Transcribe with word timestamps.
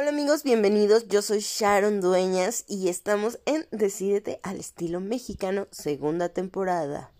Hola 0.00 0.10
amigos, 0.10 0.44
bienvenidos. 0.44 1.08
Yo 1.08 1.22
soy 1.22 1.40
Sharon 1.40 2.00
Dueñas 2.00 2.64
y 2.68 2.88
estamos 2.88 3.40
en 3.46 3.66
Decídete 3.72 4.38
al 4.44 4.58
estilo 4.58 5.00
mexicano, 5.00 5.66
segunda 5.72 6.28
temporada. 6.28 7.10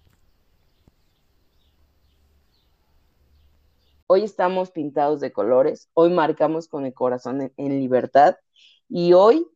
Hoy 4.06 4.22
estamos 4.22 4.70
pintados 4.70 5.18
de 5.18 5.32
colores, 5.32 5.88
hoy 5.92 6.10
marcamos 6.10 6.68
con 6.68 6.86
el 6.86 6.94
corazón 6.94 7.52
en, 7.56 7.80
libertad 7.80 8.36
y 8.88 9.12
hoy 9.12 9.48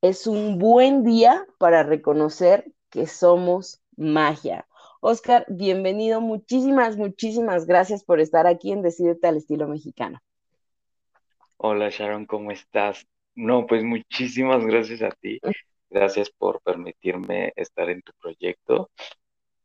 es 0.00 0.28
un 0.28 0.60
buen 0.60 1.02
día 1.02 1.44
para 1.58 1.82
reconocer 1.82 2.72
que 2.88 3.08
somos 3.08 3.82
magia. 3.96 4.68
Oscar, 5.00 5.44
bienvenido. 5.48 6.20
Muchísimas, 6.20 6.96
muchísimas 6.96 7.66
gracias 7.66 8.04
por 8.04 8.20
estar 8.20 8.46
aquí 8.46 8.70
en 8.70 8.82
Decídete 8.82 9.26
al 9.26 9.38
estilo 9.38 9.66
mexicano. 9.66 10.20
Hola 11.58 11.88
Sharon, 11.90 12.26
¿cómo 12.26 12.50
estás? 12.52 13.06
No, 13.34 13.66
pues 13.66 13.82
muchísimas 13.84 14.64
gracias 14.64 15.02
a 15.02 15.10
ti. 15.10 15.38
Gracias 15.90 16.30
por 16.30 16.60
permitirme 16.62 17.52
estar 17.56 17.88
en 17.90 18.02
tu 18.02 18.12
proyecto. 18.20 18.90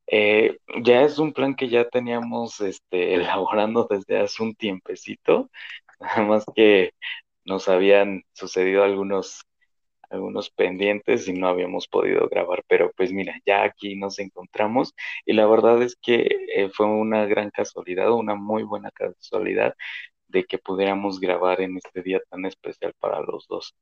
Eh, 0.07 0.57
ya 0.83 1.03
es 1.03 1.19
un 1.19 1.33
plan 1.33 1.55
que 1.55 1.69
ya 1.69 1.89
teníamos 1.89 2.61
este, 2.61 3.15
elaborando 3.15 3.87
desde 3.89 4.19
hace 4.21 4.43
un 4.43 4.55
tiempecito, 4.55 5.49
nada 5.99 6.23
más 6.23 6.45
que 6.55 6.91
nos 7.45 7.69
habían 7.69 8.23
sucedido 8.33 8.83
algunos, 8.83 9.43
algunos 10.09 10.49
pendientes 10.51 11.27
y 11.27 11.33
no 11.33 11.47
habíamos 11.47 11.87
podido 11.87 12.27
grabar, 12.29 12.63
pero 12.67 12.91
pues 12.95 13.11
mira, 13.11 13.35
ya 13.45 13.63
aquí 13.63 13.95
nos 13.95 14.19
encontramos 14.19 14.93
y 15.25 15.33
la 15.33 15.47
verdad 15.47 15.81
es 15.81 15.95
que 16.01 16.27
eh, 16.55 16.69
fue 16.69 16.85
una 16.87 17.25
gran 17.25 17.49
casualidad, 17.51 18.11
una 18.13 18.35
muy 18.35 18.63
buena 18.63 18.91
casualidad 18.91 19.75
de 20.33 20.43
que 20.43 20.57
pudiéramos 20.57 21.19
grabar 21.19 21.61
en 21.61 21.77
este 21.77 22.01
día 22.01 22.19
tan 22.29 22.45
especial 22.45 22.93
para 22.99 23.21
los 23.21 23.47
dos. 23.47 23.73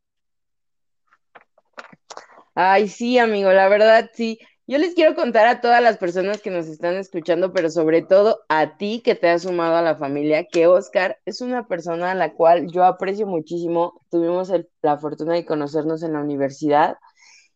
Ay, 2.54 2.90
sí, 2.90 3.18
amigo, 3.18 3.52
la 3.52 3.70
verdad 3.70 4.12
sí. 4.14 4.38
Yo 4.68 4.78
les 4.78 4.94
quiero 4.94 5.16
contar 5.16 5.48
a 5.48 5.60
todas 5.60 5.82
las 5.82 5.98
personas 5.98 6.42
que 6.42 6.52
nos 6.52 6.68
están 6.68 6.96
escuchando, 6.96 7.52
pero 7.52 7.70
sobre 7.70 8.04
todo 8.04 8.42
a 8.48 8.78
ti 8.78 9.02
que 9.04 9.16
te 9.16 9.30
has 9.30 9.44
sumado 9.44 9.76
a 9.76 9.82
la 9.82 9.96
familia, 9.96 10.46
que 10.46 10.68
Oscar 10.68 11.18
es 11.26 11.42
una 11.42 11.68
persona 11.68 12.12
a 12.12 12.16
la 12.16 12.34
cual 12.34 12.68
yo 12.72 12.84
aprecio 12.86 13.26
muchísimo. 13.26 14.02
Tuvimos 14.10 14.52
la 14.82 14.98
fortuna 14.98 15.34
de 15.34 15.46
conocernos 15.46 16.04
en 16.04 16.14
la 16.14 16.20
universidad 16.20 16.98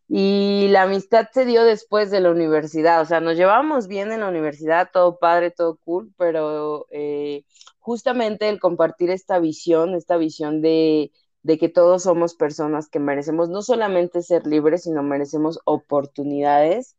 y 0.07 0.67
la 0.69 0.83
amistad 0.83 1.27
se 1.31 1.45
dio 1.45 1.63
después 1.63 2.11
de 2.11 2.21
la 2.21 2.31
universidad, 2.31 3.01
o 3.01 3.05
sea, 3.05 3.21
nos 3.21 3.37
llevamos 3.37 3.87
bien 3.87 4.11
en 4.11 4.19
la 4.19 4.29
universidad, 4.29 4.89
todo 4.93 5.17
padre, 5.17 5.51
todo 5.51 5.77
cool, 5.83 6.11
pero 6.17 6.85
eh, 6.91 7.43
justamente 7.85 8.49
el 8.49 8.59
compartir 8.59 9.11
esta 9.11 9.37
visión, 9.37 9.93
esta 9.93 10.17
visión 10.17 10.59
de, 10.63 11.11
que 11.45 11.69
todos 11.69 12.01
somos 12.03 12.33
personas 12.33 12.89
que 12.89 12.99
merecemos 12.99 13.47
no 13.49 13.61
solamente 13.61 14.23
ser 14.23 14.47
libres, 14.47 14.83
sino 14.83 15.03
merecemos 15.03 15.59
oportunidades, 15.65 16.97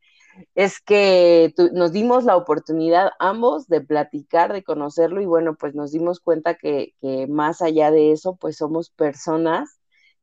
es 0.55 0.81
que 0.81 1.53
nos 1.73 1.91
dimos 1.91 2.23
la 2.23 2.37
oportunidad 2.37 3.11
ambos 3.19 3.67
de 3.67 3.81
platicar, 3.81 4.53
de 4.53 4.63
conocerlo 4.63 5.21
y 5.21 5.27
bueno, 5.27 5.57
pues 5.57 5.75
nos 5.75 5.91
dimos 5.91 6.21
cuenta 6.21 6.55
que, 6.55 6.95
que 7.01 7.27
más 7.27 7.63
allá 7.63 7.91
de 7.91 8.13
eso, 8.13 8.37
pues 8.37 8.57
somos 8.57 8.91
personas 8.91 9.81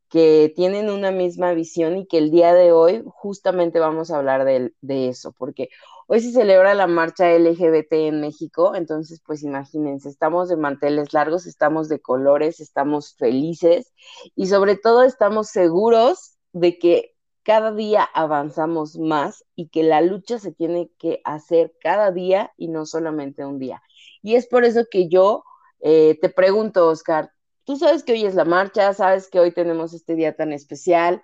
que 0.10 0.54
tienen 0.56 0.90
una 0.90 1.12
misma 1.12 1.54
visión 1.54 1.98
y 1.98 2.06
que 2.08 2.20
el 2.20 2.32
día 2.32 2.54
de 2.54 2.72
hoy 2.72 3.04
justamente 3.08 3.80
vamos 3.80 4.12
a 4.12 4.18
hablar 4.18 4.46
de, 4.46 4.72
de, 4.80 5.10
eso, 5.10 5.34
porque 5.34 5.70
hoy 6.08 6.20
se 6.22 6.32
celebra 6.32 6.74
la 6.74 6.88
marcha 6.88 7.32
LGBT 7.32 7.94
en 7.94 8.22
México, 8.22 8.76
entonces 8.76 9.22
pues 9.26 9.44
imagínense, 9.44 10.10
estamos 10.10 10.50
de 10.50 10.58
manteles 10.58 11.14
largos, 11.14 11.46
estamos 11.46 11.90
de 11.90 12.00
colores, 12.00 12.60
estamos 12.60 13.16
felices 13.16 13.94
y 14.36 14.48
sobre 14.48 14.76
todo 14.78 15.04
estamos 15.04 15.50
seguros 15.50 16.38
de 16.52 16.78
que 16.78 17.14
cada 17.44 17.74
día 17.74 18.04
avanzamos 18.14 18.98
más 18.98 19.44
y 19.56 19.68
que 19.68 19.84
la 19.84 20.02
lucha 20.02 20.40
se 20.40 20.52
tiene 20.52 20.90
que 20.98 21.22
hacer 21.26 21.74
cada 21.82 22.12
día 22.12 22.54
y 22.58 22.70
no 22.70 22.86
solamente 22.86 23.46
un 23.46 23.60
día. 23.60 23.82
Y 24.22 24.36
es 24.36 24.48
por 24.48 24.64
eso 24.64 24.86
que 24.90 25.10
yo 25.10 25.44
eh, 25.82 26.18
te 26.22 26.30
pregunto, 26.30 26.88
Oscar, 26.88 27.32
tú 27.66 27.76
sabes 27.76 28.04
que 28.04 28.14
hoy 28.14 28.26
es 28.26 28.36
la 28.36 28.46
marcha, 28.46 28.94
sabes 28.94 29.30
que 29.30 29.40
hoy 29.40 29.52
tenemos 29.52 29.94
este 29.94 30.16
día 30.16 30.36
tan 30.36 30.54
especial. 30.54 31.22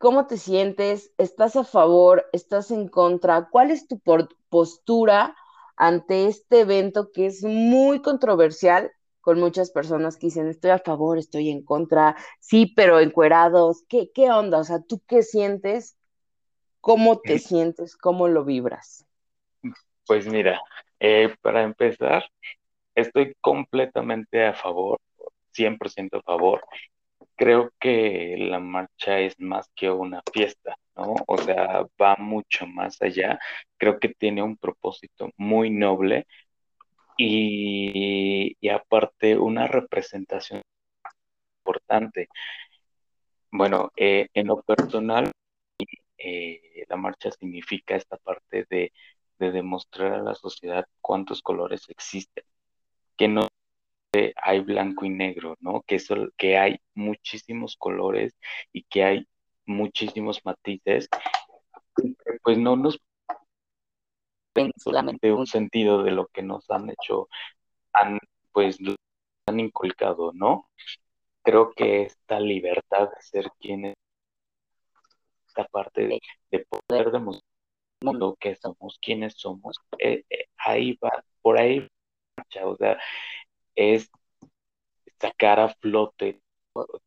¿Cómo 0.00 0.26
te 0.26 0.38
sientes? 0.38 1.12
¿Estás 1.18 1.56
a 1.56 1.64
favor? 1.64 2.24
¿Estás 2.32 2.70
en 2.70 2.88
contra? 2.88 3.50
¿Cuál 3.50 3.70
es 3.70 3.86
tu 3.86 4.00
postura 4.48 5.36
ante 5.76 6.24
este 6.24 6.60
evento 6.60 7.12
que 7.12 7.26
es 7.26 7.44
muy 7.44 8.00
controversial 8.00 8.90
con 9.20 9.38
muchas 9.38 9.70
personas 9.70 10.16
que 10.16 10.28
dicen 10.28 10.48
estoy 10.48 10.70
a 10.70 10.78
favor, 10.78 11.18
estoy 11.18 11.50
en 11.50 11.62
contra, 11.62 12.16
sí, 12.38 12.72
pero 12.74 12.98
encuerados? 12.98 13.84
¿Qué, 13.90 14.10
qué 14.14 14.30
onda? 14.30 14.60
O 14.60 14.64
sea, 14.64 14.80
¿tú 14.80 15.02
qué 15.06 15.22
sientes? 15.22 15.98
¿Cómo 16.80 17.20
te 17.20 17.38
sientes? 17.38 17.94
¿Cómo 17.94 18.26
lo 18.26 18.46
vibras? 18.46 19.04
Pues 20.06 20.26
mira, 20.26 20.62
eh, 20.98 21.34
para 21.42 21.62
empezar, 21.62 22.24
estoy 22.94 23.34
completamente 23.42 24.46
a 24.46 24.54
favor 24.54 24.98
100% 25.52 26.16
a 26.16 26.22
favor. 26.22 26.62
Creo 27.40 27.72
que 27.80 28.36
la 28.38 28.60
marcha 28.60 29.18
es 29.20 29.40
más 29.40 29.70
que 29.74 29.90
una 29.90 30.22
fiesta, 30.32 30.76
¿no? 30.94 31.14
O 31.26 31.38
sea, 31.38 31.86
va 32.00 32.16
mucho 32.18 32.66
más 32.66 33.00
allá. 33.00 33.38
Creo 33.78 33.98
que 33.98 34.10
tiene 34.10 34.42
un 34.42 34.58
propósito 34.58 35.30
muy 35.38 35.70
noble 35.70 36.26
y, 37.18 38.56
aparte 38.70 39.38
una 39.38 39.66
representación 39.66 40.62
importante. 41.64 42.28
Bueno, 43.52 43.90
eh, 43.96 44.28
en 44.34 44.46
lo 44.48 44.62
personal, 44.62 45.30
eh, 46.18 46.84
la 46.88 46.96
marcha 46.96 47.30
significa 47.30 47.96
esta 47.96 48.16
parte 48.18 48.66
de, 48.70 48.92
de 49.38 49.52
demostrar 49.52 50.14
a 50.14 50.22
la 50.22 50.34
sociedad 50.34 50.86
cuántos 51.00 51.42
colores 51.42 51.88
existen, 51.88 52.44
que 53.16 53.28
no 53.28 53.49
hay 54.36 54.60
blanco 54.60 55.04
y 55.04 55.10
negro, 55.10 55.56
¿no? 55.60 55.82
Que, 55.82 55.96
eso, 55.96 56.16
que 56.36 56.58
hay 56.58 56.80
muchísimos 56.94 57.76
colores 57.76 58.34
y 58.72 58.82
que 58.84 59.04
hay 59.04 59.28
muchísimos 59.66 60.44
matices, 60.44 61.08
pues 62.42 62.58
no 62.58 62.76
nos 62.76 63.00
solamente 64.76 65.32
un 65.32 65.46
sentido 65.46 66.02
de 66.02 66.10
lo 66.10 66.26
que 66.26 66.42
nos 66.42 66.68
han 66.70 66.90
hecho, 66.90 67.28
han, 67.92 68.18
pues 68.52 68.78
han 69.46 69.60
inculcado, 69.60 70.32
¿no? 70.34 70.68
Creo 71.42 71.72
que 71.72 72.02
esta 72.02 72.40
libertad 72.40 73.10
de 73.10 73.22
ser 73.22 73.50
quienes, 73.60 73.94
esta 75.46 75.64
parte 75.66 76.06
de, 76.06 76.20
de 76.50 76.66
poder 76.66 77.10
demostrar 77.10 77.44
lo 78.02 78.34
que 78.36 78.56
somos, 78.56 78.98
quiénes 79.00 79.34
somos, 79.36 79.78
eh, 79.98 80.24
eh, 80.30 80.46
ahí 80.58 80.98
va, 81.02 81.10
por 81.42 81.60
ahí, 81.60 81.86
o 82.64 82.76
sea, 82.76 82.98
es 83.74 84.10
sacar 85.20 85.60
a 85.60 85.74
flote 85.74 86.40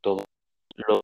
todo 0.02 0.24
lo 0.76 1.02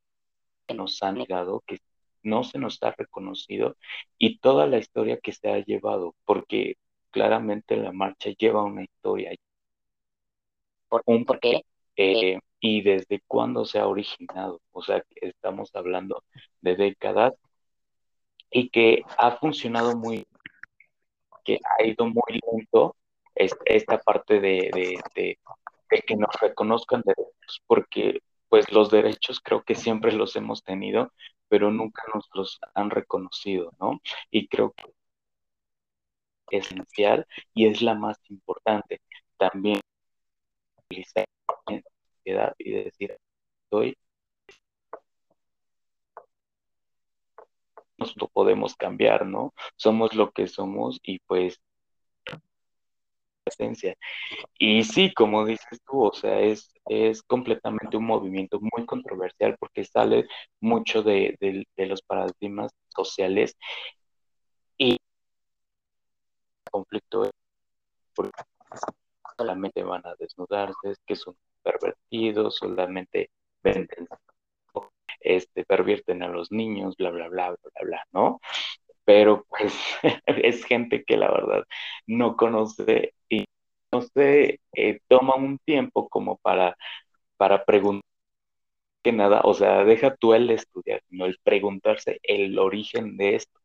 que 0.68 0.74
nos 0.75 1.02
han 1.03 1.16
negado, 1.16 1.64
que 1.66 1.80
no 2.24 2.44
se 2.44 2.59
nos 2.59 2.81
ha 2.84 2.92
reconocido 2.92 3.78
y 4.18 4.40
toda 4.40 4.68
la 4.68 4.78
historia 4.78 5.20
que 5.22 5.31
se 5.31 5.50
ha 5.50 5.59
llevado, 5.59 6.16
porque 6.25 6.75
claramente 7.12 7.78
la 7.78 7.92
marcha 7.92 8.31
lleva 8.38 8.64
una 8.64 8.84
historia. 8.84 9.34
¿Por, 10.88 11.03
un 11.06 11.25
por 11.25 11.40
qué? 11.40 11.64
Eh, 11.96 12.40
y 12.59 12.81
desde 12.81 13.22
cuándo 13.28 13.66
se 13.66 13.80
ha 13.80 13.88
originado. 13.88 14.62
O 14.72 14.81
sea, 14.81 15.03
estamos 15.16 15.72
hablando 15.76 16.24
de 16.62 16.76
décadas 16.76 17.34
y 18.52 18.70
que 18.70 19.03
ha 19.18 19.38
funcionado 19.38 19.96
muy, 19.96 20.26
que 21.44 21.59
ha 21.64 21.84
ido 21.86 22.06
muy 22.06 22.40
lento 22.52 22.96
esta 23.35 23.99
parte 23.99 24.40
de, 24.40 24.99
de, 25.16 25.37
que 26.05 26.16
nos 26.16 26.34
reconozcan 26.41 27.02
derechos, 27.05 27.61
porque 27.67 28.22
pues 28.49 28.72
los 28.72 28.90
derechos 28.91 29.40
creo 29.41 29.64
que 29.64 29.76
siempre 29.76 30.11
los 30.11 30.35
hemos 30.35 30.64
tenido, 30.64 31.11
pero 31.47 31.72
nunca 31.72 32.03
nos 32.14 32.29
los 32.34 32.59
han 32.73 32.90
reconocido, 32.90 33.72
¿no? 33.79 34.02
Y 34.31 34.47
creo 34.47 34.73
que 34.73 34.93
es 36.52 36.66
esencial 36.72 37.28
y 37.53 37.67
es 37.67 37.81
la 37.81 37.96
más 37.96 38.17
importante. 38.29 39.02
También 39.37 39.79
y 42.58 42.72
decir, 42.72 43.17
estoy 43.64 43.97
nos 47.97 48.16
lo 48.17 48.28
podemos 48.29 48.75
cambiar, 48.75 49.25
¿no? 49.25 49.53
Somos 49.75 50.14
lo 50.16 50.32
que 50.32 50.47
somos 50.47 50.99
y 51.03 51.20
pues 51.20 51.59
esencia. 53.49 53.96
Y 54.57 54.84
sí, 54.84 55.13
como 55.13 55.46
dices 55.46 55.79
tú, 55.85 56.03
o 56.05 56.13
sea, 56.13 56.40
es, 56.41 56.72
es 56.85 57.22
completamente 57.23 57.97
un 57.97 58.05
movimiento 58.05 58.59
muy 58.61 58.85
controversial 58.85 59.55
porque 59.59 59.84
sale 59.85 60.28
mucho 60.61 61.03
de, 61.03 61.35
de, 61.40 61.85
los 61.87 62.01
paradigmas 62.01 62.72
sociales 62.96 63.57
y 64.78 64.93
el 64.93 64.99
conflicto 66.72 67.29
solamente 69.37 69.84
van 69.84 70.05
a 70.05 70.16
desnudarse, 70.19 70.96
que 71.05 71.16
son 71.16 71.35
pervertidos, 71.63 72.57
solamente 72.57 73.29
venden, 73.63 74.07
este, 75.22 75.66
pervierten 75.66 76.23
a 76.23 76.28
los 76.28 76.51
niños, 76.51 76.96
bla, 76.97 77.11
bla, 77.11 77.29
bla, 77.29 77.49
bla, 77.49 77.72
bla, 77.84 78.05
¿no? 78.11 78.40
Pero 79.05 79.46
pues 79.49 79.73
es 80.25 80.66
gente 80.66 81.03
que 81.03 81.17
la 81.17 81.31
verdad 81.31 81.63
no 82.07 82.35
conoce 82.37 83.13
no 83.91 84.02
se 84.02 84.59
eh, 84.74 85.00
toma 85.08 85.36
un 85.36 85.58
tiempo 85.59 86.09
como 86.09 86.38
para, 86.38 86.78
para 87.38 87.66
preguntar 87.66 88.03
que 89.03 89.12
nada, 89.14 89.41
o 89.44 89.53
sea, 89.53 89.84
deja 89.86 90.16
tú 90.16 90.34
el 90.34 90.50
estudiar, 90.50 91.02
sino 91.09 91.26
el 91.26 91.38
preguntarse 91.44 92.20
el 92.24 92.59
origen 92.59 93.18
de 93.18 93.36
esto. 93.36 93.59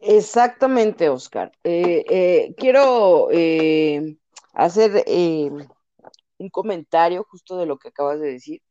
Exactamente, 0.00 1.08
Oscar. 1.08 1.52
Eh, 1.62 2.04
eh, 2.10 2.54
quiero 2.56 3.28
eh, 3.30 4.16
hacer 4.52 5.04
un 5.06 6.50
comentario 6.50 7.24
justo 7.30 7.56
de 7.56 7.66
lo 7.66 7.78
que 7.78 7.88
acabas 7.88 8.20
de 8.20 8.32
decir. 8.32 8.62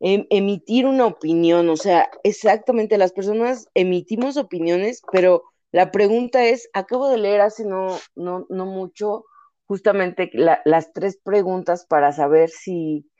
Em, 0.00 0.26
emitir 0.30 0.86
una 0.86 1.06
opinión, 1.06 1.68
o 1.68 1.76
sea, 1.76 2.10
exactamente, 2.24 2.98
las 2.98 3.12
personas 3.12 3.68
emitimos 3.74 4.36
opiniones, 4.36 5.00
pero 5.12 5.44
la 5.74 5.90
pregunta 5.90 6.44
es, 6.44 6.70
acabo 6.72 7.08
de 7.08 7.18
leer 7.18 7.40
hace 7.40 7.64
no, 7.64 7.98
no, 8.14 8.46
no 8.48 8.64
mucho 8.64 9.24
justamente 9.66 10.30
las 10.32 10.92
tres 10.92 11.18
preguntas 11.20 11.84
para 11.84 12.12
saber 12.12 12.48
si, 12.48 13.10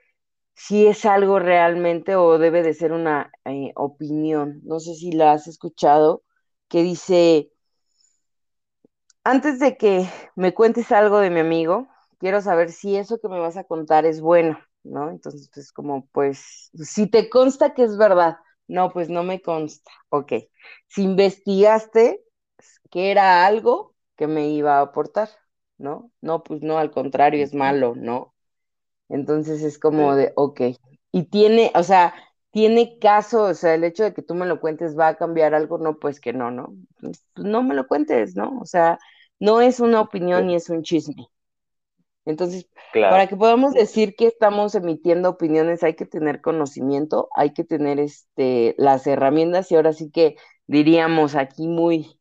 si 0.55 0.87
es 0.87 1.05
algo 1.05 1.41
realmente 1.41 2.15
o 2.15 2.39
debe 2.39 2.63
de 2.63 2.73
ser 2.73 2.93
una 2.93 3.33
opinión. 3.75 4.61
No 4.63 4.79
sé 4.79 4.95
si 4.95 5.11
la 5.11 5.33
has 5.33 5.49
escuchado 5.49 6.23
que 6.69 6.85
dice, 6.85 7.51
antes 9.25 9.59
de 9.59 9.77
que 9.77 10.09
me 10.37 10.55
cuentes 10.55 10.93
algo 10.93 11.19
de 11.19 11.31
mi 11.31 11.41
amigo, 11.41 11.89
quiero 12.21 12.41
saber 12.41 12.71
si 12.71 12.95
eso 12.95 13.19
que 13.19 13.27
me 13.27 13.41
vas 13.41 13.57
a 13.57 13.65
contar 13.65 14.07
es 14.07 14.21
bueno, 14.21 14.61
¿no? 14.85 15.11
Entonces, 15.11 15.51
pues 15.53 15.73
como, 15.73 16.07
pues, 16.13 16.71
si 16.73 17.09
te 17.11 17.29
consta 17.29 17.75
que 17.75 17.83
es 17.83 17.97
verdad, 17.97 18.37
no, 18.69 18.93
pues 18.93 19.09
no 19.09 19.25
me 19.25 19.43
consta, 19.43 19.91
ok. 20.11 20.35
Si 20.87 21.03
investigaste 21.03 22.24
que 22.95 23.11
era 23.11 23.45
algo 23.45 23.93
que 24.17 24.29
me 24.29 24.51
iba 24.51 24.79
a 24.79 24.83
aportar, 24.83 25.29
¿no? 25.79 26.13
No, 26.21 26.45
pues 26.45 26.63
no, 26.63 26.79
al 26.79 26.93
contrario, 26.93 27.43
es 27.43 27.53
malo, 27.53 27.95
¿no? 27.97 28.37
Entonces 29.09 29.65
es 29.65 29.81
como 29.81 30.15
de, 30.15 30.33
ok. 30.37 30.61
Y 31.11 31.25
tiene, 31.25 31.73
o 31.75 31.83
sea, 31.83 32.15
tiene 32.53 33.01
caso, 33.01 33.43
o 33.47 33.55
sea, 33.55 33.75
el 33.75 33.83
hecho 33.83 34.05
de 34.05 34.15
que 34.15 34.23
tú 34.23 34.37
me 34.37 34.47
lo 34.47 34.61
cuentes 34.61 34.97
va 34.97 35.09
a 35.09 35.17
cambiar 35.17 35.55
algo, 35.55 35.77
no, 35.79 35.99
pues 35.99 36.21
que 36.21 36.33
no, 36.33 36.53
¿no? 36.53 36.77
Pues, 37.01 37.27
no 37.35 37.65
me 37.65 37.75
lo 37.75 37.89
cuentes, 37.89 38.37
¿no? 38.37 38.61
O 38.61 38.65
sea, 38.65 39.01
no 39.41 39.61
es 39.61 39.81
una 39.81 40.01
opinión 40.01 40.47
ni 40.47 40.55
es 40.55 40.71
un 40.71 40.85
chisme. 40.85 41.27
Entonces, 42.27 42.69
para 42.93 43.27
que 43.27 43.37
podamos 43.37 43.75
decir 43.75 44.15
que 44.15 44.29
estamos 44.29 44.77
emitiendo 44.77 45.31
opiniones, 45.31 45.83
hay 45.83 45.95
que 45.97 46.07
tener 46.07 46.41
conocimiento, 46.41 47.29
hay 47.35 47.55
que 47.55 47.65
tener 47.65 47.99
este, 47.99 48.77
las 48.79 49.05
herramientas 49.09 49.73
y 49.73 49.75
ahora 49.75 49.93
sí 49.93 50.13
que 50.13 50.37
diríamos 50.69 51.35
aquí 51.35 51.67
muy, 51.67 52.21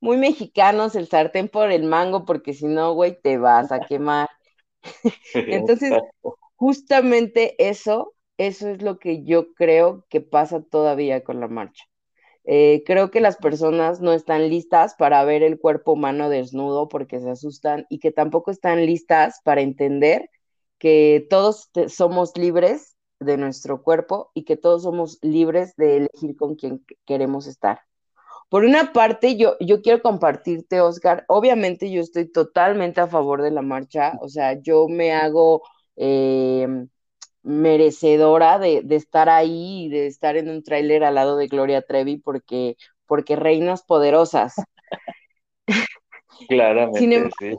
muy 0.00 0.16
mexicanos 0.16 0.94
el 0.94 1.08
sartén 1.08 1.48
por 1.48 1.70
el 1.70 1.84
mango, 1.84 2.24
porque 2.24 2.54
si 2.54 2.66
no, 2.66 2.94
güey, 2.94 3.20
te 3.20 3.38
vas 3.38 3.72
a 3.72 3.80
quemar. 3.80 4.28
Entonces, 5.50 5.94
justamente 6.56 7.54
eso 7.68 8.16
eso 8.38 8.68
es 8.68 8.82
lo 8.82 8.98
que 8.98 9.24
yo 9.24 9.54
creo 9.54 10.04
que 10.08 10.20
pasa 10.20 10.62
todavía 10.62 11.24
con 11.24 11.40
la 11.40 11.48
marcha. 11.48 11.84
Eh, 12.44 12.84
creo 12.86 13.10
que 13.10 13.20
las 13.20 13.36
personas 13.36 14.00
no 14.00 14.12
están 14.12 14.48
listas 14.48 14.94
para 14.96 15.24
ver 15.24 15.42
el 15.42 15.58
cuerpo 15.58 15.92
humano 15.92 16.28
desnudo 16.28 16.88
porque 16.88 17.20
se 17.20 17.30
asustan 17.30 17.86
y 17.90 17.98
que 17.98 18.12
tampoco 18.12 18.50
están 18.50 18.86
listas 18.86 19.40
para 19.44 19.62
entender 19.62 20.30
que 20.78 21.26
todos 21.30 21.70
somos 21.88 22.36
libres 22.36 22.96
de 23.18 23.36
nuestro 23.36 23.82
cuerpo 23.82 24.30
y 24.34 24.44
que 24.44 24.56
todos 24.56 24.82
somos 24.84 25.18
libres 25.22 25.74
de 25.76 25.96
elegir 25.98 26.36
con 26.36 26.54
quién 26.54 26.84
queremos 27.06 27.46
estar. 27.46 27.80
Por 28.48 28.64
una 28.64 28.92
parte, 28.92 29.36
yo, 29.36 29.56
yo 29.60 29.82
quiero 29.82 30.02
compartirte, 30.02 30.80
Oscar, 30.80 31.24
obviamente 31.28 31.90
yo 31.90 32.00
estoy 32.00 32.30
totalmente 32.30 33.00
a 33.00 33.08
favor 33.08 33.42
de 33.42 33.50
la 33.50 33.62
marcha, 33.62 34.14
o 34.20 34.28
sea, 34.28 34.60
yo 34.60 34.88
me 34.88 35.12
hago... 35.12 35.62
Eh, 35.96 36.86
merecedora 37.46 38.58
de, 38.58 38.84
estar 38.90 39.28
ahí 39.28 39.84
y 39.84 39.88
de 39.88 40.08
estar 40.08 40.36
en 40.36 40.50
un 40.50 40.64
tráiler 40.64 41.04
al 41.04 41.14
lado 41.14 41.36
de 41.36 41.46
Gloria 41.46 41.80
Trevi 41.80 42.16
porque, 42.16 42.76
porque 43.06 43.36
reinas 43.36 43.84
poderosas. 43.84 44.54
Claramente, 46.48 46.98
sin, 46.98 47.12
em-, 47.12 47.30
sí. 47.38 47.56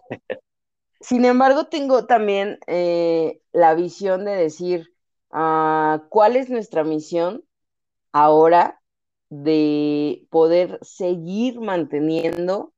Sin 1.00 1.24
embargo, 1.24 1.68
tengo 1.68 2.06
también 2.06 2.60
eh, 2.68 3.40
la 3.54 3.76
visión 3.76 4.26
de 4.26 4.36
decir, 4.36 4.94
ah, 5.32 6.04
¿cuál 6.10 6.36
es 6.36 6.50
nuestra 6.50 6.84
misión 6.84 7.46
ahora 8.12 8.82
de 9.30 10.26
poder 10.30 10.80
seguir 10.82 11.60
manteniendo 11.60 12.74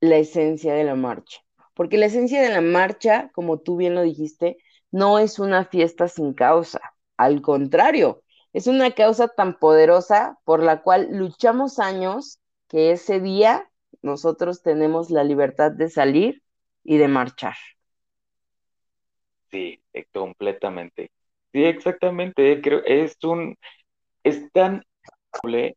la 0.00 0.16
esencia 0.16 0.74
de 0.74 0.84
la 0.84 0.94
marcha? 0.94 1.40
Porque 1.74 1.98
la 1.98 2.06
esencia 2.06 2.42
de 2.42 2.50
la 2.50 2.60
marcha, 2.60 3.30
como 3.34 3.58
tú 3.60 3.76
bien 3.76 3.94
lo 3.94 4.02
dijiste, 4.02 4.58
no 4.90 5.18
es 5.18 5.38
una 5.38 5.64
fiesta 5.64 6.08
sin 6.08 6.32
causa, 6.34 6.80
al 7.16 7.42
contrario, 7.42 8.22
es 8.52 8.66
una 8.66 8.92
causa 8.92 9.28
tan 9.28 9.58
poderosa 9.58 10.38
por 10.44 10.62
la 10.62 10.82
cual 10.82 11.08
luchamos 11.12 11.78
años 11.78 12.40
que 12.68 12.92
ese 12.92 13.20
día 13.20 13.70
nosotros 14.02 14.62
tenemos 14.62 15.10
la 15.10 15.24
libertad 15.24 15.72
de 15.72 15.90
salir 15.90 16.42
y 16.82 16.96
de 16.96 17.08
marchar. 17.08 17.54
Sí, 19.50 19.82
eh, 19.92 20.06
completamente. 20.12 21.10
Sí, 21.52 21.64
exactamente. 21.64 22.60
Creo 22.62 22.82
es 22.84 23.16
un 23.24 23.56
es 24.24 24.50
tan 24.52 24.82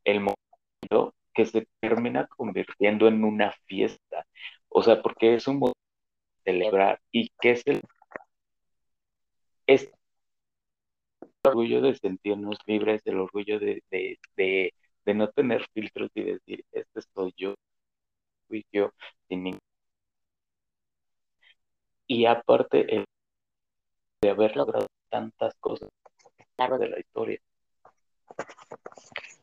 el 0.03 0.21
momento 0.21 1.13
que 1.33 1.45
se 1.45 1.67
termina 1.79 2.27
convirtiendo 2.27 3.07
en 3.07 3.23
una 3.23 3.53
fiesta. 3.65 4.25
O 4.69 4.83
sea, 4.83 5.01
porque 5.01 5.35
es 5.35 5.47
un 5.47 5.59
modo 5.59 5.73
de 6.45 6.53
celebrar 6.53 6.99
y 7.11 7.29
que 7.41 7.51
es 7.51 7.63
el 7.65 7.81
orgullo 11.43 11.81
de 11.81 11.95
sentirnos 11.95 12.57
libres, 12.65 13.01
el 13.05 13.19
orgullo 13.19 13.59
de, 13.59 13.81
no 15.05 15.29
tener 15.29 15.65
filtros 15.73 16.09
y 16.13 16.23
decir, 16.23 16.65
este 16.71 17.01
soy 17.13 17.33
yo, 17.35 17.55
fui 18.47 18.65
yo, 18.71 18.91
sin 19.27 19.59
Y 22.07 22.25
aparte, 22.25 23.05
de 24.21 24.29
haber 24.29 24.55
logrado 24.55 24.87
tantas 25.09 25.53
cosas 25.59 25.89
de 26.57 26.89
la 26.89 26.99
historia. 26.99 27.39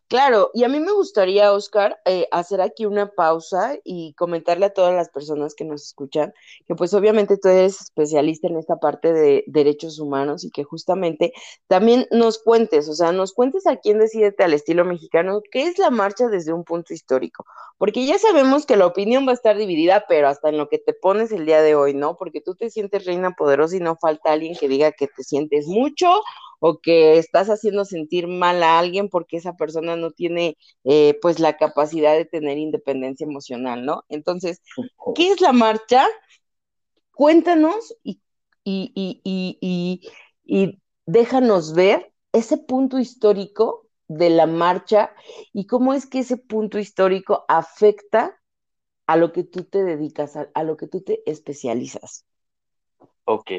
Claro, 0.09 0.51
y 0.55 0.63
a 0.63 0.69
mí 0.69 0.79
me 0.79 0.93
gustaría, 0.93 1.53
Oscar, 1.53 1.99
eh, 2.05 2.29
hacer 2.31 2.61
aquí 2.61 2.87
una 2.87 3.09
pausa 3.11 3.77
y 3.83 4.15
comentarle 4.15 4.67
a 4.67 4.73
todas 4.73 4.95
las 4.95 5.09
personas 5.09 5.57
que 5.57 5.65
nos 5.65 5.83
escuchan 5.85 6.33
que 6.69 6.77
pues 6.77 6.95
obviamente 6.95 7.37
tú 7.39 7.49
eres 7.49 7.81
especialista 7.81 8.47
en 8.47 8.57
esta 8.57 8.77
parte 8.77 9.13
de 9.13 9.43
derechos 9.49 9.99
humanos 9.99 10.45
y 10.45 10.51
que 10.53 10.63
justamente 10.63 11.33
también 11.67 12.07
nos 12.13 12.39
cuentes, 12.39 12.89
o 12.89 12.95
sea, 12.95 13.11
nos 13.11 13.33
cuentes 13.33 13.67
a 13.67 13.77
quién 13.79 13.99
Decídete 13.99 14.45
al 14.45 14.53
estilo 14.53 14.85
mexicano, 14.85 15.41
qué 15.51 15.63
es 15.65 15.77
la 15.79 15.91
marcha 15.91 16.29
desde 16.29 16.53
un 16.53 16.63
punto 16.63 16.95
histórico, 16.95 17.45
porque 17.77 18.07
ya 18.07 18.19
sabemos 18.19 18.65
que 18.65 18.77
la 18.77 18.87
opinión 18.87 19.27
va 19.27 19.33
a 19.33 19.35
estar 19.35 19.57
dividida, 19.57 20.05
pero 20.09 20.29
hasta 20.29 20.51
en 20.51 20.59
lo 20.59 20.69
que 20.69 20.79
te 20.79 20.93
pones 20.93 21.33
el 21.33 21.47
día 21.47 21.63
de 21.63 21.75
hoy, 21.75 21.95
¿no? 21.95 22.17
Porque 22.17 22.41
tú 22.41 22.55
te 22.55 22.71
sientes 22.71 23.05
reina 23.07 23.33
poderosa 23.33 23.75
y 23.77 23.81
no 23.81 23.97
falta 23.97 24.31
alguien 24.33 24.55
que 24.55 24.69
diga 24.69 24.93
que 24.93 25.09
te 25.09 25.25
sientes 25.25 25.67
mucho 25.67 26.21
o 26.69 26.81
que 26.81 27.19
estás 27.19 27.49
haciendo 27.51 27.85
sentir 27.85 28.27
mal 28.29 28.63
a 28.63 28.79
alguien 28.79 29.09
porque 29.09 29.37
esa 29.39 29.55
persona 29.57 29.97
no 29.97 30.11
tiene 30.11 30.57
eh, 30.85 31.19
pues 31.23 31.39
la 31.41 31.57
capacidad 31.57 32.15
de 32.17 32.25
tener 32.25 32.59
independencia 32.59 33.25
emocional, 33.27 33.85
¿no? 33.85 34.03
Entonces, 34.09 34.61
¿qué 35.15 35.31
es 35.33 35.41
la 35.41 35.53
marcha? 35.53 36.07
Cuéntanos 37.13 37.95
y, 38.05 38.23
y 40.45 40.81
déjanos 41.07 41.75
ver 41.75 42.13
ese 42.33 42.59
punto 42.59 42.99
histórico 42.99 43.89
de 44.09 44.31
la 44.31 44.47
marcha 44.47 45.13
y 45.53 45.67
cómo 45.67 45.95
es 45.95 46.07
que 46.07 46.21
ese 46.21 46.37
punto 46.37 46.79
histórico 46.79 47.45
afecta 47.49 48.41
a 49.07 49.17
lo 49.17 49.33
que 49.33 49.45
tú 49.45 49.65
te 49.65 49.85
dedicas, 49.85 50.37
a, 50.37 50.51
a 50.55 50.65
lo 50.65 50.77
que 50.77 50.89
tú 50.89 51.03
te 51.03 51.23
especializas. 51.31 52.27
Ok, 53.25 53.51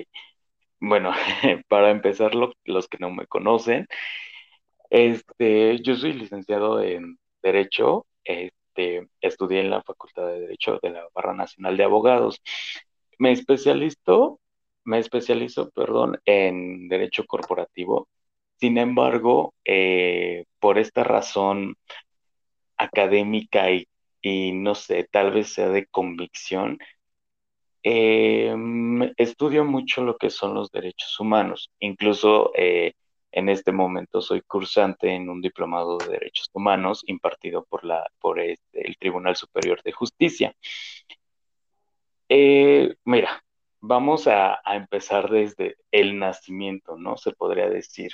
bueno, 0.79 1.11
para 1.67 1.91
empezar, 1.91 2.33
los 2.35 2.87
que 2.87 2.97
no 2.99 3.11
me 3.11 3.27
conocen, 3.27 3.87
este, 4.89 5.81
yo 5.81 5.95
soy 5.95 6.13
licenciado 6.13 6.81
en 6.81 7.19
Derecho, 7.41 8.07
este, 8.23 9.07
estudié 9.21 9.61
en 9.61 9.69
la 9.69 9.83
Facultad 9.83 10.27
de 10.27 10.41
Derecho 10.41 10.79
de 10.81 10.89
la 10.91 11.07
Barra 11.13 11.33
Nacional 11.33 11.77
de 11.77 11.83
Abogados. 11.83 12.41
Me 13.19 13.31
especializo, 13.31 14.39
me 14.85 14.99
especializo, 14.99 15.69
perdón, 15.71 16.19
en 16.25 16.87
Derecho 16.89 17.25
Corporativo. 17.25 18.07
Sin 18.59 18.77
embargo, 18.77 19.53
eh, 19.65 20.45
por 20.59 20.77
esta 20.79 21.03
razón 21.03 21.75
académica 22.77 23.71
y, 23.71 23.87
y 24.21 24.51
no 24.53 24.75
sé, 24.75 25.07
tal 25.11 25.31
vez 25.31 25.53
sea 25.53 25.69
de 25.69 25.87
convicción, 25.87 26.77
em, 27.89 29.13
estudio 29.15 29.63
mucho 29.63 30.03
lo 30.03 30.17
que 30.17 30.29
son 30.29 30.53
los 30.53 30.69
derechos 30.71 31.17
humanos. 31.21 31.71
Incluso 31.79 32.51
eh, 32.55 32.93
en 33.31 33.47
este 33.47 33.71
momento 33.71 34.21
soy 34.21 34.41
cursante 34.41 35.09
en 35.13 35.29
un 35.29 35.41
diplomado 35.41 35.97
de 35.97 36.07
derechos 36.09 36.49
humanos 36.51 37.03
impartido 37.07 37.63
por, 37.63 37.85
la, 37.85 38.05
por 38.19 38.41
este, 38.41 38.85
el 38.85 38.97
Tribunal 38.97 39.37
Superior 39.37 39.81
de 39.83 39.93
Justicia. 39.93 40.53
Eh, 42.27 42.95
mira, 43.05 43.41
vamos 43.79 44.27
a, 44.27 44.59
empezar 44.65 45.29
desde 45.29 45.77
el 45.91 46.19
nacimiento, 46.19 46.97
¿no? 46.97 47.15
Se 47.15 47.31
podría 47.31 47.69
decir. 47.69 48.11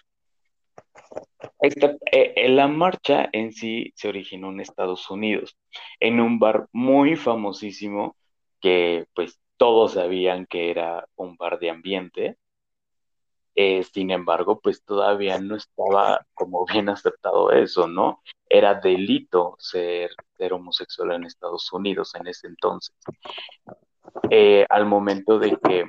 Esta, 1.60 1.96
eh, 2.12 2.48
la 2.50 2.68
marcha 2.68 3.28
en 3.32 3.54
sí 3.54 3.92
se 3.96 4.08
originó 4.08 4.52
en 4.52 4.60
Estados 4.60 5.10
Unidos, 5.10 5.58
en 6.00 6.20
un 6.20 6.38
bar 6.38 6.68
muy 6.72 7.16
famosísimo 7.16 8.16
que 8.62 9.06
pues 9.16 9.40
todos 9.64 9.94
sabían 9.94 10.46
que 10.46 10.72
era 10.72 11.08
un 11.16 11.38
bar 11.38 11.58
de 11.58 11.70
ambiente. 11.70 12.38
Eh, 13.56 13.82
sin 13.86 14.12
embargo, 14.12 14.60
pues 14.60 14.84
todavía 14.84 15.40
no 15.40 15.56
estaba 15.56 16.26
como 16.34 16.66
bien 16.66 16.90
aceptado 16.90 17.50
eso, 17.50 17.88
¿no? 17.88 18.22
Era 18.50 18.74
delito 18.74 19.56
ser, 19.60 20.12
homosexual 20.52 21.14
en 21.14 21.24
Estados 21.24 21.72
Unidos 21.72 22.14
en 22.16 22.28
ese 22.28 22.48
entonces. 22.48 22.94
Eh, 24.30 24.66
al 24.70 24.86
momento 24.86 25.40
de 25.40 25.56
que, 25.56 25.86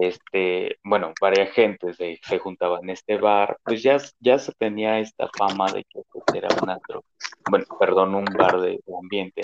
este, 0.00 0.80
bueno, 0.82 1.12
varias 1.20 1.52
gentes 1.52 1.96
se, 1.98 2.18
se 2.20 2.38
juntaban 2.40 2.82
en 2.82 2.90
este 2.90 3.16
bar, 3.16 3.58
pues 3.62 3.80
ya, 3.80 3.98
ya 4.18 4.40
se 4.40 4.50
tenía 4.54 4.98
esta 4.98 5.28
fama 5.38 5.70
de 5.70 5.84
que 5.84 6.02
pues, 6.10 6.24
era 6.34 6.48
una 6.60 6.80
bueno, 7.48 7.66
perdón, 7.78 8.16
un 8.16 8.24
bar 8.24 8.60
de, 8.60 8.80
ambiente. 9.00 9.42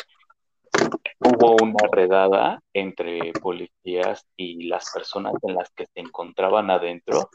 Hubo 1.20 1.56
una 1.62 1.86
redada 1.92 2.60
entre 2.72 3.32
policías 3.40 4.26
y 4.36 4.64
las 4.64 4.90
personas 4.92 5.34
en 5.42 5.54
las 5.54 5.70
que 5.70 5.86
se 5.92 6.00
encontraban 6.00 6.70
adentro 6.70 7.30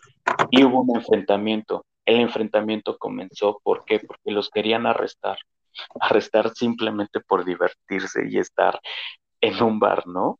y 0.49 0.63
hubo 0.63 0.81
un 0.81 0.97
enfrentamiento. 0.97 1.85
El 2.05 2.19
enfrentamiento 2.19 2.97
comenzó, 2.97 3.59
¿por 3.63 3.85
qué? 3.85 3.99
Porque 3.99 4.31
los 4.31 4.49
querían 4.49 4.85
arrestar 4.85 5.37
arrestar 5.99 6.51
simplemente 6.53 7.19
por 7.21 7.45
divertirse 7.45 8.27
y 8.29 8.37
estar 8.37 8.79
en 9.41 9.61
un 9.63 9.79
bar, 9.79 10.07
¿no? 10.07 10.39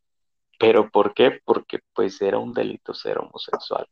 ¿Pero 0.57 0.89
por 0.89 1.13
qué? 1.13 1.39
Porque 1.43 1.79
pues 1.93 2.21
era 2.21 2.37
un 2.37 2.53
delito 2.53 2.93
ser 2.93 3.19
homosexual. 3.19 3.87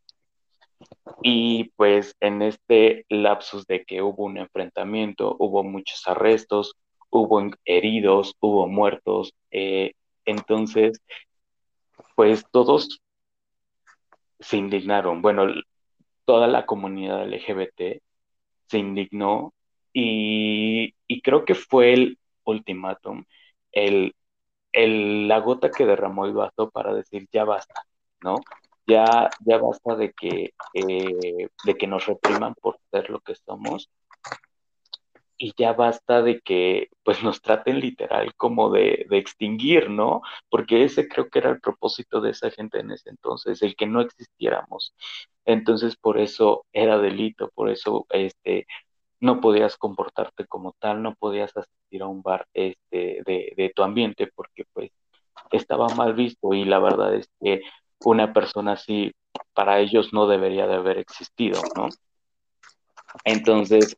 Y 1.22 1.66
pues 1.76 2.16
en 2.20 2.42
este 2.42 3.06
lapsus 3.10 3.66
de 3.68 3.86
que 3.86 4.02
hubo 4.02 4.26
un 4.26 4.38
enfrentamiento, 4.38 5.36
hubo 5.40 5.64
muchos 5.64 6.02
arrestos, 6.08 6.76
hubo 7.14 7.42
heridos, 7.66 8.36
hubo 8.40 8.68
muertos, 8.68 9.34
eh, 9.52 9.94
entonces 10.26 11.02
pues 12.16 12.46
todos 12.52 13.02
se 14.40 14.58
indignaron. 14.58 15.22
Bueno, 15.22 15.48
toda 16.26 16.48
la 16.48 16.66
comunidad 16.66 17.24
LGBT 17.24 18.02
se 18.68 18.78
indignó 18.78 19.54
y, 19.94 20.94
creo 21.22 21.46
que 21.46 21.56
fue 21.56 21.94
el 21.94 22.20
ultimátum, 22.46 23.26
el 23.72 24.14
la 24.74 25.40
gota 25.40 25.70
que 25.72 25.86
derramó 25.86 26.26
el 26.26 26.34
vaso 26.34 26.70
para 26.72 26.94
decir 26.94 27.28
ya 27.32 27.44
basta, 27.46 27.84
¿no? 28.24 28.36
Ya, 28.88 29.30
ya 29.46 29.58
basta 29.60 29.96
de 29.96 30.12
que, 30.14 30.54
eh, 30.74 31.48
de 31.64 31.76
que 31.76 31.88
nos 31.88 32.06
repriman 32.08 32.56
por 32.56 32.80
ser 32.92 33.10
lo 33.10 33.20
que 33.22 33.36
somos 33.36 33.90
y 35.38 35.54
ya 35.58 35.74
basta 35.74 36.22
de 36.22 36.40
que 36.42 36.90
pues 37.04 37.24
nos 37.24 37.42
traten 37.42 37.80
literal 37.80 38.34
como 38.36 38.70
de, 38.72 39.06
de, 39.10 39.18
extinguir, 39.18 39.90
¿no? 39.90 40.22
Porque 40.50 40.84
ese 40.84 41.08
creo 41.08 41.30
que 41.30 41.40
era 41.40 41.50
el 41.52 41.60
propósito 41.60 42.22
de 42.22 42.32
esa 42.32 42.52
gente 42.52 42.80
en 42.80 42.92
ese 42.92 43.10
entonces, 43.10 43.62
el 43.62 43.76
que 43.76 43.88
no 43.88 44.02
existiéramos. 44.02 44.94
Entonces 45.46 45.96
por 45.98 46.20
eso 46.20 46.66
era 46.74 46.98
delito, 46.98 47.50
por 47.56 47.70
eso 47.70 48.06
este, 48.10 48.68
no 49.24 49.40
podías 49.42 49.78
comportarte 49.78 50.46
como 50.48 50.74
tal, 50.80 51.02
no 51.02 51.16
podías 51.16 51.56
asistir 51.56 52.02
a 52.04 52.08
un 52.08 52.22
bar 52.22 52.46
este, 52.54 53.22
de, 53.26 53.72
tu 53.76 53.84
ambiente 53.84 54.28
porque 54.36 54.66
pues 54.74 54.92
estaba 55.52 55.88
mal 55.96 56.14
visto 56.14 56.54
y 56.54 56.66
la 56.66 56.80
verdad 56.80 57.16
es 57.16 57.30
que 57.42 57.62
una 58.04 58.34
persona 58.34 58.74
así 58.74 59.14
para 59.54 59.80
ellos 59.80 60.14
no 60.14 60.28
debería 60.28 60.68
de 60.68 60.76
haber 60.76 60.98
existido, 60.98 61.62
¿no? 61.76 61.88
Entonces, 63.24 63.98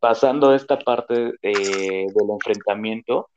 pasando 0.00 0.54
esta 0.54 0.78
parte 0.78 1.34
eh, 1.42 2.06
del 2.14 2.30
enfrentamiento, 2.30 3.28